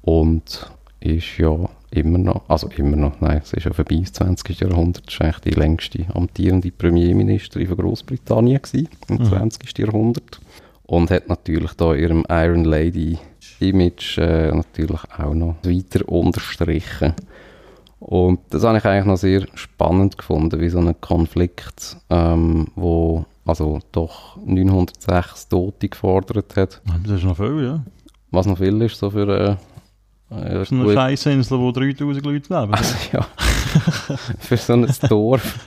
und 0.03 0.71
ist 1.01 1.39
ja 1.39 1.69
immer 1.91 2.19
noch, 2.19 2.43
also 2.49 2.69
immer 2.77 2.97
noch, 2.97 3.21
nein, 3.21 3.41
es 3.43 3.53
ist 3.53 3.65
ja 3.65 3.73
vorbei, 3.73 3.99
das 4.01 4.13
20. 4.13 4.61
Jahrhundert, 4.61 5.07
das 5.07 5.15
ist 5.15 5.21
eigentlich 5.21 5.41
die 5.41 5.61
längste 5.61 6.07
amtierende 6.15 6.71
Premierministerin 6.71 7.67
von 7.67 7.77
Großbritannien 7.77 8.61
im 9.09 9.17
Mhm. 9.17 9.25
20. 9.25 9.79
Jahrhundert. 9.79 10.41
Und 10.85 11.11
hat 11.11 11.29
natürlich 11.29 11.73
da 11.75 11.95
ihrem 11.95 12.25
Iron 12.29 12.65
Lady 12.65 13.19
Image 13.61 14.19
äh, 14.19 14.51
natürlich 14.53 15.01
auch 15.19 15.35
noch 15.35 15.57
weiter 15.63 16.09
unterstrichen. 16.09 17.15
Und 18.01 18.41
das 18.51 18.65
habe 18.65 18.79
ich 18.79 18.85
eigentlich 18.85 19.05
noch 19.05 19.19
sehr 19.19 19.47
spannend 19.55 20.17
gefunden, 20.17 20.61
wie 20.61 20.69
so 20.71 20.79
ein 20.79 20.99
Konflikt, 21.01 21.97
ähm, 22.09 22.69
wo 22.75 23.25
also 23.45 23.81
doch 23.93 24.37
906 24.45 25.49
Tote 25.49 25.89
gefordert 25.89 26.57
hat. 26.57 26.81
Das 27.05 27.13
ist 27.19 27.25
noch 27.25 27.37
viel, 27.37 27.63
ja. 27.63 27.85
Was 28.31 28.47
noch 28.47 28.59
viel 28.59 28.81
ist, 28.83 28.97
so 28.97 29.11
für 29.11 29.29
äh, 29.29 29.57
Das 30.31 30.71
ist 30.71 30.73
eine 30.73 30.93
Scheissinsel, 30.93 31.59
wo 31.59 31.73
3000 31.73 32.25
Leute 32.25 32.55
leben. 32.61 32.73
also, 32.75 32.95
ja, 33.13 33.27
für 34.39 34.57
so 34.57 34.75
ein 34.75 34.87
Dorf 35.09 35.67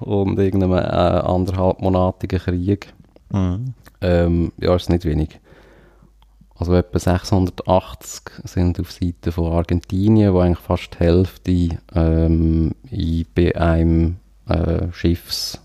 und 0.00 0.38
irgendeinen 0.38 0.72
äh, 0.72 1.20
anderthalbmonatigen 1.26 2.38
Krieg, 2.38 2.92
Mhm. 3.32 3.74
ähm, 4.00 4.52
ja, 4.58 4.74
ist 4.74 4.90
nicht 4.90 5.04
wenig. 5.04 5.38
Also 6.58 6.74
etwa 6.74 6.98
680 6.98 8.22
sind 8.44 8.80
auf 8.80 8.90
Seite 8.90 9.30
von 9.32 9.52
Argentinien, 9.52 10.34
wo 10.34 10.40
eigentlich 10.40 10.58
fast 10.58 10.94
die 10.94 10.98
Hälfte 10.98 11.78
ähm, 11.94 12.72
in, 12.90 13.26
bei 13.34 13.54
einem 13.54 14.16
äh, 14.48 14.90
Schiffs 14.92 15.60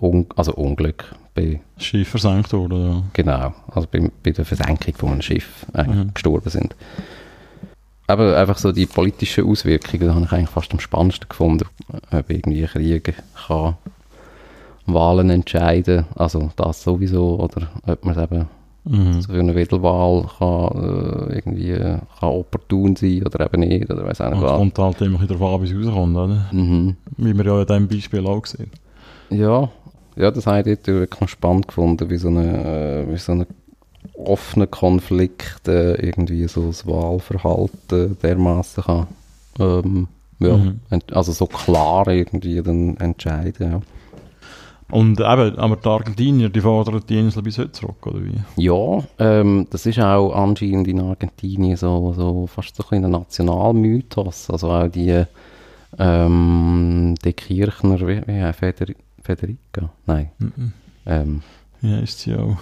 Un 0.00 0.26
also 0.36 0.52
Unglück, 0.54 1.14
bei, 1.34 1.60
Schiff 1.78 2.08
versenkt 2.08 2.52
worden, 2.52 2.86
ja. 2.90 3.02
genau, 3.12 3.54
also 3.72 3.88
bei, 3.90 4.10
bei 4.22 4.30
der 4.30 4.44
Versenkung 4.44 4.94
von 4.94 5.10
einem 5.12 5.22
Schiff 5.22 5.66
eigentlich 5.72 6.04
Mhm. 6.06 6.14
gestorben 6.14 6.48
sind. 6.50 6.74
Aber 8.06 8.36
einfach 8.36 8.58
so 8.58 8.70
die 8.70 8.86
politischen 8.86 9.46
Auswirkungen, 9.48 10.06
da 10.06 10.14
habe 10.14 10.24
ich 10.26 10.32
eigentlich 10.32 10.50
fast 10.50 10.72
am 10.72 10.80
spannendsten 10.80 11.28
gefunden, 11.28 11.64
ob 12.12 12.30
irgendwie 12.30 12.62
Krieg 12.66 13.14
kann 13.46 13.74
Wahlen 14.86 15.30
entscheiden, 15.30 16.04
also 16.14 16.50
das 16.56 16.82
sowieso, 16.82 17.38
oder 17.40 17.68
ob 17.86 18.04
man 18.04 18.16
es 18.16 18.22
eben 18.22 18.48
Mhm. 18.86 19.22
so 19.22 19.32
für 19.32 19.40
eine 19.40 19.56
Wiederwahl 19.56 20.26
kann, 20.38 21.30
äh, 21.30 21.36
irgendwie 21.36 21.70
äh, 21.70 21.96
kann 22.20 22.28
opportun 22.28 22.94
sein 22.96 23.22
oder 23.24 23.46
eben 23.46 23.60
nicht, 23.66 23.90
oder 23.90 24.04
weiß 24.04 24.20
auch 24.20 24.30
nicht 24.30 24.42
es 24.42 24.50
kommt 24.50 24.78
halt 24.78 25.00
immer 25.00 25.22
wieder 25.22 25.36
darauf 25.36 25.54
an, 25.58 25.66
wie 25.66 25.72
es 25.72 25.86
rauskommt, 25.86 26.14
oder? 26.18 26.46
Mhm. 26.52 26.96
Wie 27.16 27.32
wir 27.34 27.44
ja 27.46 27.60
in 27.62 27.66
diesem 27.66 27.88
Beispiel 27.88 28.26
auch 28.26 28.44
sehen. 28.44 28.70
Ja, 29.30 29.70
ja, 30.16 30.30
das 30.30 30.46
habe 30.46 30.70
ich 30.70 30.78
dort 30.82 30.86
wirklich 30.86 31.30
spannend 31.30 31.68
gefunden, 31.68 32.10
wie 32.10 32.16
so 32.16 32.28
eine, 32.28 33.04
äh, 33.06 33.12
wie 33.12 33.18
so 33.18 33.32
eine 33.32 33.46
offene 34.14 34.66
Konflikt 34.66 35.66
äh, 35.68 35.94
irgendwie 35.94 36.46
so 36.48 36.66
das 36.68 36.86
Wahlverhalten 36.86 38.16
dermaßen 38.22 38.84
kann 38.84 39.06
ähm, 39.58 40.08
ja, 40.40 40.56
Mhm. 40.56 40.80
also 41.12 41.32
so 41.32 41.46
klar 41.46 42.08
irgendwie 42.08 42.60
dann 42.62 42.96
entscheiden, 42.98 43.72
ja. 43.72 43.80
Und 44.90 45.18
eben, 45.18 45.58
aber 45.58 45.76
die 45.76 45.88
Argentinier, 45.88 46.50
die 46.50 46.60
fordern 46.60 47.02
die 47.08 47.18
Insel 47.18 47.42
bis 47.42 47.58
heute 47.58 47.72
zurück, 47.72 48.06
oder 48.06 48.20
wie? 48.24 48.40
Ja, 48.56 49.02
ähm, 49.18 49.66
das 49.70 49.86
ist 49.86 49.98
auch 49.98 50.32
anscheinend 50.34 50.86
in 50.88 51.00
Argentinien 51.00 51.76
so, 51.76 52.12
so 52.12 52.46
fast 52.46 52.76
so 52.76 52.82
ein 52.82 52.88
kleiner 52.88 53.08
Nationalmythos. 53.08 54.50
Also 54.50 54.70
auch 54.70 54.88
die, 54.88 55.24
ähm, 55.98 57.14
die 57.24 57.32
Kirchner, 57.32 57.98
wie, 58.06 58.22
wie 58.26 58.42
heißt 58.42 58.58
Feder, 58.58 58.92
Federica? 59.24 59.90
Nein, 60.06 60.30
Mhm. 60.38 60.72
ähm, 61.06 61.42
Wie 61.80 61.94
heisst 61.94 62.20
sie 62.20 62.34
auch? 62.36 62.56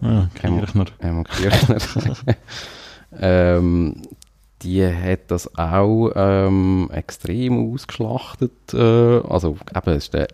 Ja, 0.00 0.28
Kirchner. 0.34 0.84
ähm, 1.02 1.24
Kirchner. 1.24 2.16
ähm, 3.20 4.02
die 4.62 4.84
hat 4.86 5.30
das 5.30 5.56
auch 5.58 6.10
ähm, 6.16 6.88
extrem 6.92 7.72
ausgeschlachtet. 7.72 8.52
Äh, 8.74 8.78
also 9.28 9.56
eben, 9.74 9.90
es 9.90 10.04
ist 10.04 10.14
der, 10.14 10.28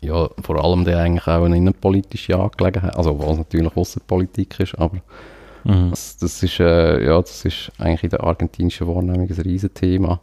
ja, 0.00 0.28
vor 0.42 0.64
allem 0.64 0.84
der 0.84 0.98
eigentlich 0.98 1.26
auch 1.26 1.44
eine 1.44 1.56
innenpolitische 1.56 2.38
Angelegenheit, 2.38 2.96
also 2.96 3.18
was 3.18 3.38
natürlich 3.38 3.76
Außenpolitik 3.76 4.60
ist, 4.60 4.78
aber 4.78 4.98
Mhm. 5.62 5.90
Das, 5.90 6.16
das, 6.16 6.42
ist, 6.42 6.58
äh, 6.58 7.04
ja, 7.04 7.20
das 7.20 7.44
ist 7.44 7.70
eigentlich 7.78 8.04
in 8.04 8.08
der 8.10 8.24
argentinischen 8.24 8.86
Wahrnehmung 8.86 9.28
ein 9.28 9.40
Riesenthema. 9.42 10.18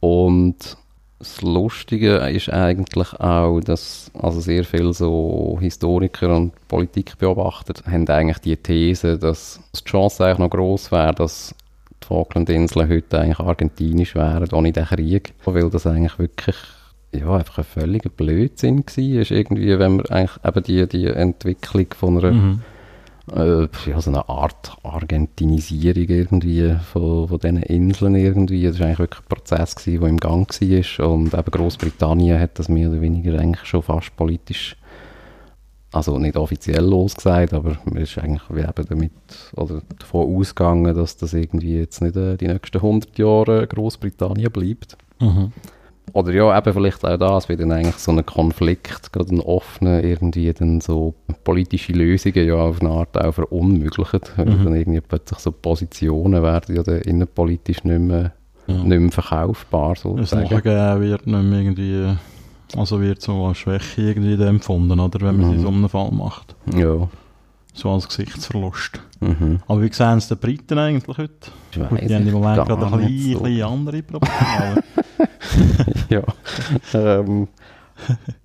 Und 0.00 0.76
das 1.20 1.42
Lustige 1.42 2.16
ist 2.16 2.50
eigentlich 2.50 3.12
auch, 3.20 3.60
dass 3.60 4.10
also 4.18 4.40
sehr 4.40 4.64
viele 4.64 4.94
so 4.94 5.58
Historiker 5.60 6.34
und 6.34 6.52
Politikbeobachter 6.66 7.74
haben 7.90 8.08
eigentlich 8.08 8.38
die 8.38 8.56
These, 8.56 9.18
dass 9.18 9.60
die 9.76 9.84
Chance 9.84 10.24
eigentlich 10.24 10.38
noch 10.38 10.48
groß 10.48 10.90
wäre, 10.90 11.14
dass 11.14 11.54
die 12.02 12.06
Falklandinseln 12.06 12.88
heute 12.88 13.20
eigentlich 13.20 13.38
argentinisch 13.38 14.14
wären, 14.14 14.48
ohne 14.52 14.72
den 14.72 14.86
Krieg. 14.86 15.34
Weil 15.44 15.68
das 15.68 15.86
eigentlich 15.86 16.18
wirklich 16.18 16.56
ja, 17.12 17.34
einfach 17.34 17.58
ein 17.58 17.64
völliger 17.64 18.08
Blödsinn 18.08 18.78
war. 18.78 19.30
Irgendwie, 19.30 19.78
wenn 19.78 19.96
man 19.96 20.06
eigentlich 20.06 20.44
eben 20.44 20.62
die, 20.62 20.88
die 20.88 21.06
Entwicklung 21.06 21.86
von 21.94 22.18
einer 22.18 22.32
Mhm. 22.32 22.62
Äh, 23.34 23.68
ja, 23.86 24.00
so 24.00 24.10
eine 24.10 24.28
Art 24.28 24.76
Argentinisierung 24.82 26.08
irgendwie 26.08 26.76
von, 26.92 27.28
von 27.28 27.38
diesen 27.38 27.62
Inseln 27.62 28.14
irgendwie. 28.14 28.64
Das 28.64 28.78
war 28.78 28.86
eigentlich 28.86 28.98
wirklich 28.98 29.20
ein 29.20 29.28
Prozess, 29.28 29.74
der 29.74 30.02
im 30.02 30.16
Gang 30.16 30.48
war. 30.48 31.08
Und 31.08 31.34
eben 31.34 31.50
Großbritannien 31.50 32.40
hat 32.40 32.58
das 32.58 32.68
mehr 32.68 32.90
oder 32.90 33.00
weniger 33.00 33.38
eigentlich 33.38 33.64
schon 33.66 33.82
fast 33.82 34.16
politisch, 34.16 34.76
also 35.92 36.18
nicht 36.18 36.36
offiziell 36.36 36.84
losgesagt, 36.84 37.52
aber 37.52 37.78
man 37.84 37.96
ist 37.96 38.16
eigentlich 38.18 38.42
wie 38.50 38.60
eben 38.60 38.86
damit 38.88 39.12
oder 39.56 39.82
davon 39.98 40.36
ausgegangen, 40.36 40.94
dass 40.94 41.16
das 41.16 41.34
irgendwie 41.34 41.78
jetzt 41.78 42.00
nicht 42.00 42.16
äh, 42.16 42.36
die 42.36 42.46
nächsten 42.46 42.78
100 42.78 43.18
Jahre 43.18 43.66
Großbritannien 43.66 44.52
bleibt. 44.52 44.96
Mhm. 45.20 45.52
Oder 46.12 46.32
ja, 46.32 46.56
eben 46.58 46.72
vielleicht 46.72 47.04
auch 47.04 47.16
das, 47.16 47.48
wie 47.48 47.56
dann 47.56 47.72
eigentlich 47.72 47.96
so 47.96 48.12
ein 48.12 48.24
Konflikt, 48.26 49.12
gerade 49.12 49.34
ein 49.34 49.40
offener, 49.40 50.02
irgendwie 50.02 50.52
dann 50.52 50.80
so 50.80 51.14
politische 51.44 51.92
Lösungen 51.92 52.46
ja 52.46 52.54
auf 52.54 52.80
eine 52.80 52.90
Art 52.90 53.16
auch 53.16 53.32
verunmöglicht. 53.32 54.32
Weil 54.36 54.46
Mhm. 54.46 54.64
dann 54.64 54.74
irgendwie 54.76 55.00
plötzlich 55.00 55.38
so 55.38 55.52
Positionen 55.52 56.42
werden 56.42 56.76
ja 56.76 56.82
dann 56.82 57.00
innenpolitisch 57.02 57.84
nicht 57.84 58.00
mehr, 58.00 58.32
Ja. 58.66 58.74
nicht 58.74 59.00
mehr 59.00 59.10
verkaufbar, 59.12 59.92
Es 59.92 60.00
sozusagen. 60.02 60.42
nachgegeben 60.44 61.00
wird 61.02 61.26
nicht 61.26 61.42
mehr 61.44 61.58
irgendwie, 61.60 62.06
also 62.76 63.00
wird 63.00 63.20
so 63.20 63.46
als 63.46 63.58
Schwäche 63.58 64.02
irgendwie 64.02 64.40
empfunden, 64.42 64.98
oder, 65.00 65.20
wenn 65.20 65.36
man 65.36 65.46
es 65.46 65.52
in 65.52 65.58
Mhm. 65.58 65.62
so 65.62 65.68
einem 65.68 65.88
Fall 65.88 66.10
macht. 66.12 66.54
Ja. 66.76 67.08
So 67.74 67.90
als 67.90 68.08
Gesichtsverlust. 68.08 69.00
Mhm. 69.20 69.60
Aber 69.66 69.82
wie 69.82 69.92
sehen 69.92 70.18
es 70.18 70.28
die 70.28 70.34
Briten 70.34 70.78
eigentlich 70.78 71.18
heute? 71.18 71.50
Ich 71.72 71.78
Gut, 71.78 72.00
die 72.00 72.14
haben 72.14 72.26
im 72.26 72.34
Moment 72.34 72.66
gerade 72.66 72.86
ein 72.86 73.06
bisschen, 73.06 73.32
so. 73.34 73.40
bisschen 73.40 73.62
andere 73.62 74.02
Probleme. 74.02 74.82
ja. 76.08 76.22
ähm, 76.94 77.48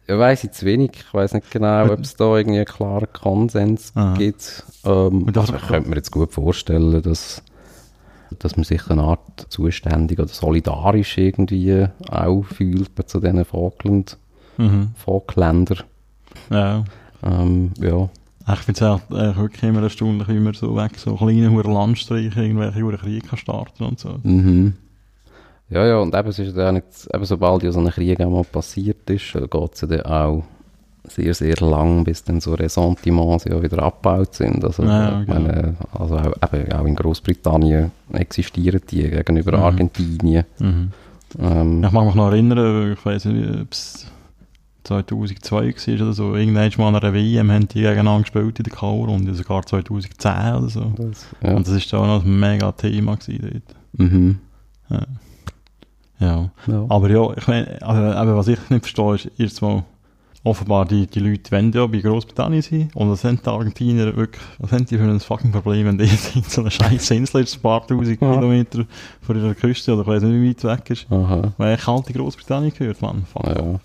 ich 0.08 0.18
weiss 0.18 0.44
jetzt 0.44 0.64
wenig. 0.64 0.92
Ich 0.96 1.14
weiss 1.14 1.34
nicht 1.34 1.50
genau, 1.50 1.92
ob 1.92 2.00
es 2.00 2.16
da 2.16 2.36
irgendwie 2.38 2.58
einen 2.58 2.66
klaren 2.66 3.12
Konsens 3.12 3.92
Aha. 3.96 4.14
gibt. 4.14 4.64
Ähm, 4.84 5.32
also 5.36 5.56
ich 5.56 5.68
könnte 5.68 5.90
mir 5.90 5.96
jetzt 5.96 6.12
gut 6.12 6.32
vorstellen, 6.32 7.02
dass, 7.02 7.42
dass 8.38 8.58
man 8.58 8.64
sich 8.64 8.90
eine 8.90 9.04
Art 9.04 9.48
zuständig 9.50 10.20
oder 10.20 10.28
solidarisch 10.28 11.18
irgendwie 11.18 11.88
auch 12.10 12.44
fühlt 12.44 12.92
zu 13.10 13.20
diesen 13.20 13.46
Falkland, 13.46 14.18
mhm. 14.58 14.92
Falkländer. 14.96 15.78
Ja. 16.50 16.84
Ähm, 17.24 17.72
ja. 17.80 18.10
Ich 18.48 18.60
finde 18.60 18.80
es 18.80 18.82
halt, 18.82 19.02
äh, 19.12 19.36
wirklich 19.38 19.64
immer 19.64 19.82
erstaunlich, 19.82 20.28
wie 20.28 20.40
man 20.40 20.54
so 20.54 20.76
weg 20.76 20.92
so 20.98 21.16
kleine 21.16 21.50
hure 21.52 21.72
Landstreiche 21.72 22.44
irgendwelche 22.44 22.82
hure 22.82 22.98
Kriege 22.98 23.26
kann 23.28 23.38
starten 23.40 23.84
und 23.84 24.00
so. 24.00 24.20
Mhm. 24.24 24.74
Ja, 25.70 25.84
ja, 25.86 25.98
und 25.98 26.14
eben, 26.14 26.28
es 26.30 26.38
ist 26.38 26.56
ja 26.56 26.72
nicht, 26.72 26.86
eben 27.12 27.26
sobald 27.26 27.64
ja 27.64 27.72
so 27.72 27.80
ein 27.80 27.88
Krieg 27.90 28.20
einmal 28.20 28.44
passiert 28.44 29.10
ist, 29.10 29.34
äh, 29.34 29.48
geht 29.48 29.74
es 29.74 29.82
ja 29.82 29.88
dann 29.88 30.02
auch 30.04 30.44
sehr, 31.08 31.34
sehr 31.34 31.56
lang, 31.58 32.04
bis 32.04 32.24
dann 32.24 32.40
so 32.40 32.54
Ressentiments 32.54 33.46
ja 33.46 33.62
wieder 33.62 33.82
abgebaut 33.82 34.34
sind. 34.36 34.64
Also, 34.64 34.84
Ja, 34.84 35.22
ich 35.22 35.28
meine, 35.28 35.76
also 35.94 36.18
auch, 36.18 36.54
eben, 36.54 36.72
auch 36.72 36.86
in 36.86 36.96
Großbritannien 36.96 37.92
existieren 38.14 38.82
die 38.90 39.10
gegenüber 39.10 39.58
Mhm. 39.58 39.64
Argentinien. 39.64 40.46
Mhm. 40.60 40.92
Ähm, 41.40 41.84
Ich 41.84 41.92
mag 41.92 42.06
mich 42.06 42.16
noch 42.16 42.28
erinnern, 42.32 42.94
ich 42.94 43.04
weiß 43.06 43.26
nicht, 43.26 43.50
ob 43.62 43.72
es 43.72 44.08
2002 44.86 45.56
war 45.56 45.94
oder 45.96 46.14
so, 46.14 46.36
irgendwann 46.36 46.72
mal 46.78 46.88
an 46.88 46.96
einer 46.96 47.14
WM 47.14 47.52
haben 47.52 47.68
die 47.68 47.82
gegeneinander 47.82 48.22
gespielt 48.22 48.60
in 48.60 48.64
der 48.64 48.74
K.O.-Runde, 48.74 49.34
sogar 49.34 49.66
2010 49.66 50.32
oder 50.56 50.70
so. 50.70 50.94
das, 50.98 51.26
ja. 51.42 51.54
Und 51.56 51.68
das 51.68 51.92
war 51.92 52.00
da 52.00 52.08
noch 52.08 52.24
ein 52.26 52.40
mega 52.40 52.72
Thema 52.72 53.18
gewesen 53.18 53.62
dort. 54.00 54.12
Mhm. 54.12 54.40
Ja. 54.90 55.02
Ja. 56.20 56.50
Aber 56.88 57.10
ja, 57.10 57.34
ich 57.36 57.48
meine, 57.48 57.82
aber, 57.82 58.16
aber 58.16 58.38
was 58.38 58.48
ich 58.48 58.60
nicht 58.70 58.86
verstehe, 58.86 59.16
ist 59.16 59.40
erstmal, 59.40 59.84
offenbar 60.46 60.86
die, 60.86 61.08
die 61.08 61.20
Leute 61.20 61.52
wollen 61.52 61.72
ja 61.74 61.86
bei 61.88 62.00
Großbritannien 62.00 62.62
sein 62.62 62.90
und 62.94 63.10
was 63.10 63.22
sind 63.22 63.44
die 63.44 63.50
Argentinier 63.50 64.16
wirklich, 64.16 64.42
was 64.60 64.72
haben 64.72 64.86
die 64.86 64.96
für 64.98 65.04
ein 65.04 65.20
fucking 65.20 65.52
Problem, 65.52 65.88
wenn 65.88 65.98
die 65.98 66.06
jetzt 66.06 66.36
in 66.36 66.44
so 66.44 66.62
einer 66.62 66.70
scheiß 66.70 67.12
Insel 67.12 67.42
ist, 67.42 67.58
ein 67.58 67.62
paar 67.62 67.86
tausend 67.86 68.22
Ja. 68.22 68.34
Kilometer 68.36 68.86
von 69.22 69.36
ihrer 69.38 69.56
Küste 69.56 69.94
oder 69.94 70.04
ich 70.04 70.08
weiß 70.08 70.22
nicht, 70.24 70.42
wie 70.42 70.50
weit 70.50 70.80
weg 70.80 70.90
ist. 70.92 71.12
Aha. 71.12 71.52
Weil 71.58 71.76
ich 71.76 71.88
halt 71.88 72.08
die 72.08 72.14
Großbritannien 72.14 72.74
gehört, 72.78 73.02
Mann. 73.02 73.26
Fuck. 73.34 73.48
Ja. 73.48 73.80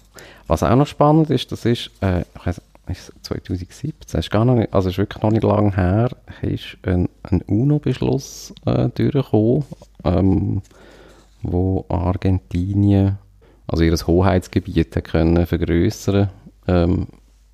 Was 0.47 0.63
auch 0.63 0.75
noch 0.77 0.87
spannend 0.87 1.31
ist, 1.31 1.53
das 1.53 1.65
ist, 1.65 1.91
äh, 2.01 2.21
ich 2.23 2.47
ist 2.89 3.09
es 3.09 3.23
2017, 3.23 4.19
ist 4.19 4.31
gar 4.31 4.45
noch 4.45 4.57
nicht, 4.57 4.75
also 4.75 4.89
ist 4.89 4.99
wirklich 4.99 5.23
noch 5.23 5.31
nicht 5.31 5.45
lange 5.45 5.75
her, 5.77 6.11
ist 6.43 6.77
ein, 6.83 7.09
ein 7.23 7.41
UNO-Beschluss 7.43 8.53
äh, 8.67 8.89
durchgekommen, 8.89 9.65
ähm, 10.05 10.63
wo 11.43 11.85
Argentinien, 11.89 13.19
also 13.69 13.85
ihr 13.85 13.95
Hoheitsgebiet 13.97 15.05
können 15.05 15.47
vergrößern 15.47 16.31
ähm, 16.67 17.07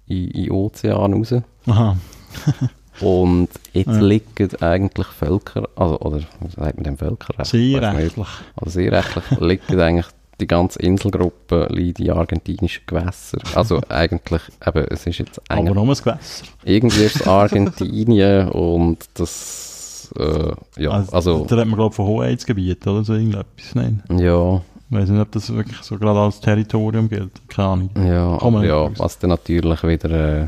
in, 0.06 0.30
in 0.30 0.50
Ozean 0.50 1.12
raus. 1.12 1.34
Aha. 1.66 1.96
Und 3.00 3.48
jetzt 3.74 3.88
Ja. 3.88 4.00
liegen 4.00 4.48
eigentlich 4.62 5.06
Völker, 5.08 5.68
also, 5.76 6.00
oder 6.00 6.20
wie 6.40 6.48
sagt 6.48 6.76
man 6.76 6.84
dem 6.84 6.96
Völkerrecht? 6.96 7.50
Sehr 7.50 7.82
Weiss 7.82 7.92
nicht. 7.94 8.02
rechtlich. 8.04 8.28
Also 8.56 8.70
sehr 8.70 8.92
rechtlich 8.92 9.40
liegt 9.40 9.70
eigentlich 9.70 10.06
die 10.40 10.46
ganze 10.46 10.78
Inselgruppe 10.80 11.68
liegt 11.70 11.98
in 12.00 12.10
argentinischen 12.10 12.82
Gewässern. 12.86 13.40
Also 13.54 13.80
eigentlich, 13.88 14.42
eben, 14.66 14.84
es 14.90 15.06
ist 15.06 15.18
jetzt 15.18 15.40
Aber 15.48 15.58
eigentlich, 15.60 15.74
nur 15.74 15.82
ein 15.84 15.94
Gewässer. 15.94 16.44
irgendwie 16.64 17.04
ist 17.04 17.16
es 17.16 17.26
Argentinien 17.26 18.48
und 18.50 18.98
das, 19.14 20.12
äh, 20.18 20.52
ja, 20.82 21.04
also, 21.10 21.44
Da 21.46 21.56
hat 21.56 21.66
man, 21.66 21.76
glaube 21.76 21.92
ich, 21.92 21.96
von 21.96 22.06
Hoheitsgebiet 22.06 22.86
oder 22.86 23.04
so 23.04 23.14
irgendetwas. 23.14 23.74
Nein. 23.74 24.02
ja, 24.10 24.56
Ich 24.90 24.96
weiß 24.96 25.08
nicht, 25.08 25.20
ob 25.20 25.32
das 25.32 25.52
wirklich 25.54 25.78
so 25.82 25.96
gerade 25.98 26.20
als 26.20 26.40
Territorium 26.40 27.08
gilt. 27.08 27.32
Keine 27.48 27.68
Ahnung. 27.68 27.90
ja, 27.96 28.36
Kann 28.38 28.54
aber 28.54 28.64
ja, 28.64 28.74
raus. 28.74 28.92
was 28.98 29.18
dann 29.18 29.30
natürlich 29.30 29.82
wieder 29.82 30.10
äh, 30.42 30.46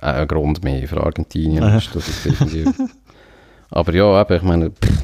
ein 0.00 0.28
Grund 0.28 0.62
mehr 0.62 0.86
für 0.86 1.02
Argentinien 1.02 1.64
Aha. 1.64 1.76
ist, 1.78 1.94
das 1.94 2.08
ist 2.26 2.74
aber 3.70 3.92
ja, 3.94 4.20
eben, 4.20 4.36
ich 4.36 4.42
meine, 4.42 4.70
pff, 4.70 5.02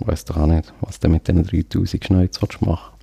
ich 0.00 0.06
weiss 0.06 0.24
doch 0.24 0.38
auch 0.38 0.46
nicht, 0.46 0.72
was 0.80 0.98
du 0.98 1.08
mit 1.08 1.28
diesen 1.28 1.44
3000 1.44 2.04
Schneuz 2.04 2.40
willst 2.40 2.62
machen 2.62 2.93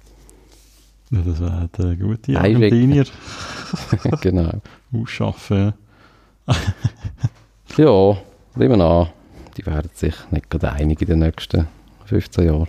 Ja, 1.11 1.19
das 1.25 1.39
wäre 1.41 1.69
eine 1.77 1.97
gute. 1.97 2.39
Argentinier 2.39 3.05
genau. 4.21 4.51
ausschaffen. 4.93 5.73
Ja, 7.77 8.17
nehmen 8.55 8.81
an, 8.81 9.07
die 9.57 9.65
werden 9.65 9.89
sich 9.93 10.15
nicht 10.31 10.49
gerade 10.49 10.71
einig 10.71 11.01
in 11.01 11.07
den 11.07 11.19
nächsten 11.19 11.67
15 12.05 12.45
Jahren. 12.45 12.67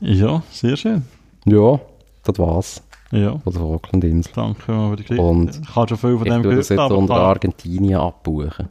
Ja, 0.00 0.42
sehr 0.50 0.76
schön. 0.76 1.02
Ja, 1.46 1.80
das 2.24 2.38
war's 2.38 2.82
Ja, 3.10 3.38
von 3.38 3.52
der 3.52 3.62
Falklandinsel. 3.62 4.32
danke 4.34 4.96
die 4.96 5.02
Geschichte. 5.02 5.22
Und 5.22 5.60
ich 5.62 5.76
habe 5.76 5.88
schon 5.88 5.98
viel 5.98 6.18
von 6.18 6.26
Ich 6.26 6.32
dem 6.32 6.42
tue 6.42 6.56
das 6.56 6.68
gehört, 6.68 6.70
jetzt 6.70 6.78
aber 6.92 6.98
unter 6.98 7.14
Argentinien 7.16 8.00
abbuchen. 8.00 8.68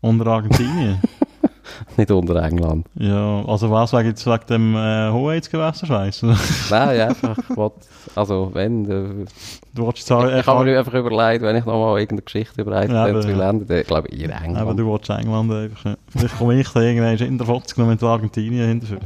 unter 0.00 0.26
Argentinien. 0.26 1.00
Nicht 1.96 2.10
unter 2.10 2.36
England. 2.42 2.86
ja, 2.94 3.44
also 3.46 3.70
was 3.70 3.92
wegen, 3.92 4.08
jetzt 4.08 4.26
wegen 4.26 4.46
dem 4.48 4.76
äh, 4.76 5.10
Hoheitsgewässer-Scheiß? 5.10 6.20
du 6.20 6.34
Nein, 6.70 7.00
einfach, 7.00 7.36
will, 7.56 7.70
also 8.14 8.50
wenn, 8.52 8.84
äh, 8.90 9.26
wolltest 9.74 10.08
jetzt 10.08 10.08
sagen, 10.08 10.36
ich 10.38 10.46
habe 10.46 10.64
mir 10.64 10.78
einfach 10.78 10.94
überlegt, 10.94 11.42
wenn 11.42 11.56
ich 11.56 11.64
nochmal 11.64 11.98
irgendeine 11.98 12.22
Geschichte 12.22 12.60
über 12.60 12.76
eins 12.76 12.92
Ja, 12.92 13.06
ja, 13.06 13.12
aber- 13.12 13.20
zu 13.22 13.32
lernen, 13.32 13.66
dann 13.66 13.82
glaube 13.84 14.08
ich, 14.08 14.20
ihr 14.20 14.34
Aber 14.34 14.44
England. 14.44 14.78
du 14.80 14.86
wolltest 14.86 15.10
England 15.18 15.52
einfach. 15.52 15.84
ja. 15.84 15.96
Vielleicht 16.08 16.38
komme 16.38 16.60
ich 16.60 16.68
da 16.68 16.80
irgendwann 16.80 17.16
in 17.16 17.38
der 17.38 17.46
40 17.46 17.78
noch 17.78 17.86
mit 17.86 18.02
Argentinien 18.02 18.68
hinterher. 18.68 19.00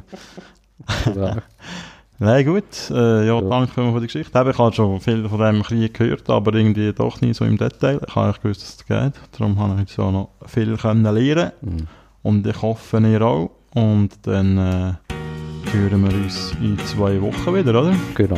Ja. 1.15 1.37
Nein, 2.23 2.45
gut. 2.45 2.91
Äh, 2.91 3.27
ja, 3.27 3.35
Ja. 3.35 3.41
danke 3.41 3.73
für 3.73 4.01
die 4.01 4.07
Geschichte. 4.07 4.39
Eben, 4.39 4.51
Ich 4.51 4.59
habe 4.59 4.73
schon 4.75 5.01
viel 5.01 5.27
von 5.27 5.39
dem 5.39 5.63
Krieg 5.63 5.95
gehört, 5.95 6.29
aber 6.29 6.53
irgendwie 6.55 6.93
doch 6.93 7.19
nie 7.23 7.33
so 7.33 7.47
im 7.47 7.57
Detail. 7.57 7.99
Ich 8.07 8.15
habe 8.15 8.39
gewusst, 8.43 8.61
dass 8.63 8.75
es 8.77 8.85
geht. 8.87 9.15
Darum 9.39 9.59
habe 9.59 9.73
ich 9.75 9.81
jetzt 9.89 9.99
auch 9.99 10.13
noch 10.13 10.29
viel 10.47 10.77
können 10.77 11.03
lernen. 11.03 11.53
Mhm. 11.63 11.87
Und 12.23 12.47
ich 12.47 12.61
hoffe, 12.63 12.99
ihr 12.99 13.23
auch. 13.23 13.51
Und 13.75 14.11
dann 14.23 14.59
äh, 14.59 14.93
hören 15.73 16.03
wir 16.03 16.15
uns 16.15 16.55
in 16.61 16.79
zwei 16.81 17.21
Wochen 17.21 17.55
wieder, 17.55 17.71
oder? 17.81 17.95
Genau. 18.15 18.37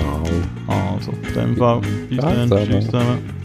Also, 0.66 1.12
in 1.12 1.34
dem 1.34 1.56
Fall, 1.56 1.80
bis 2.08 2.18
Ja, 2.18 2.34
dann. 2.46 2.50
Tschüss 2.50 2.84
zusammen. 2.86 3.41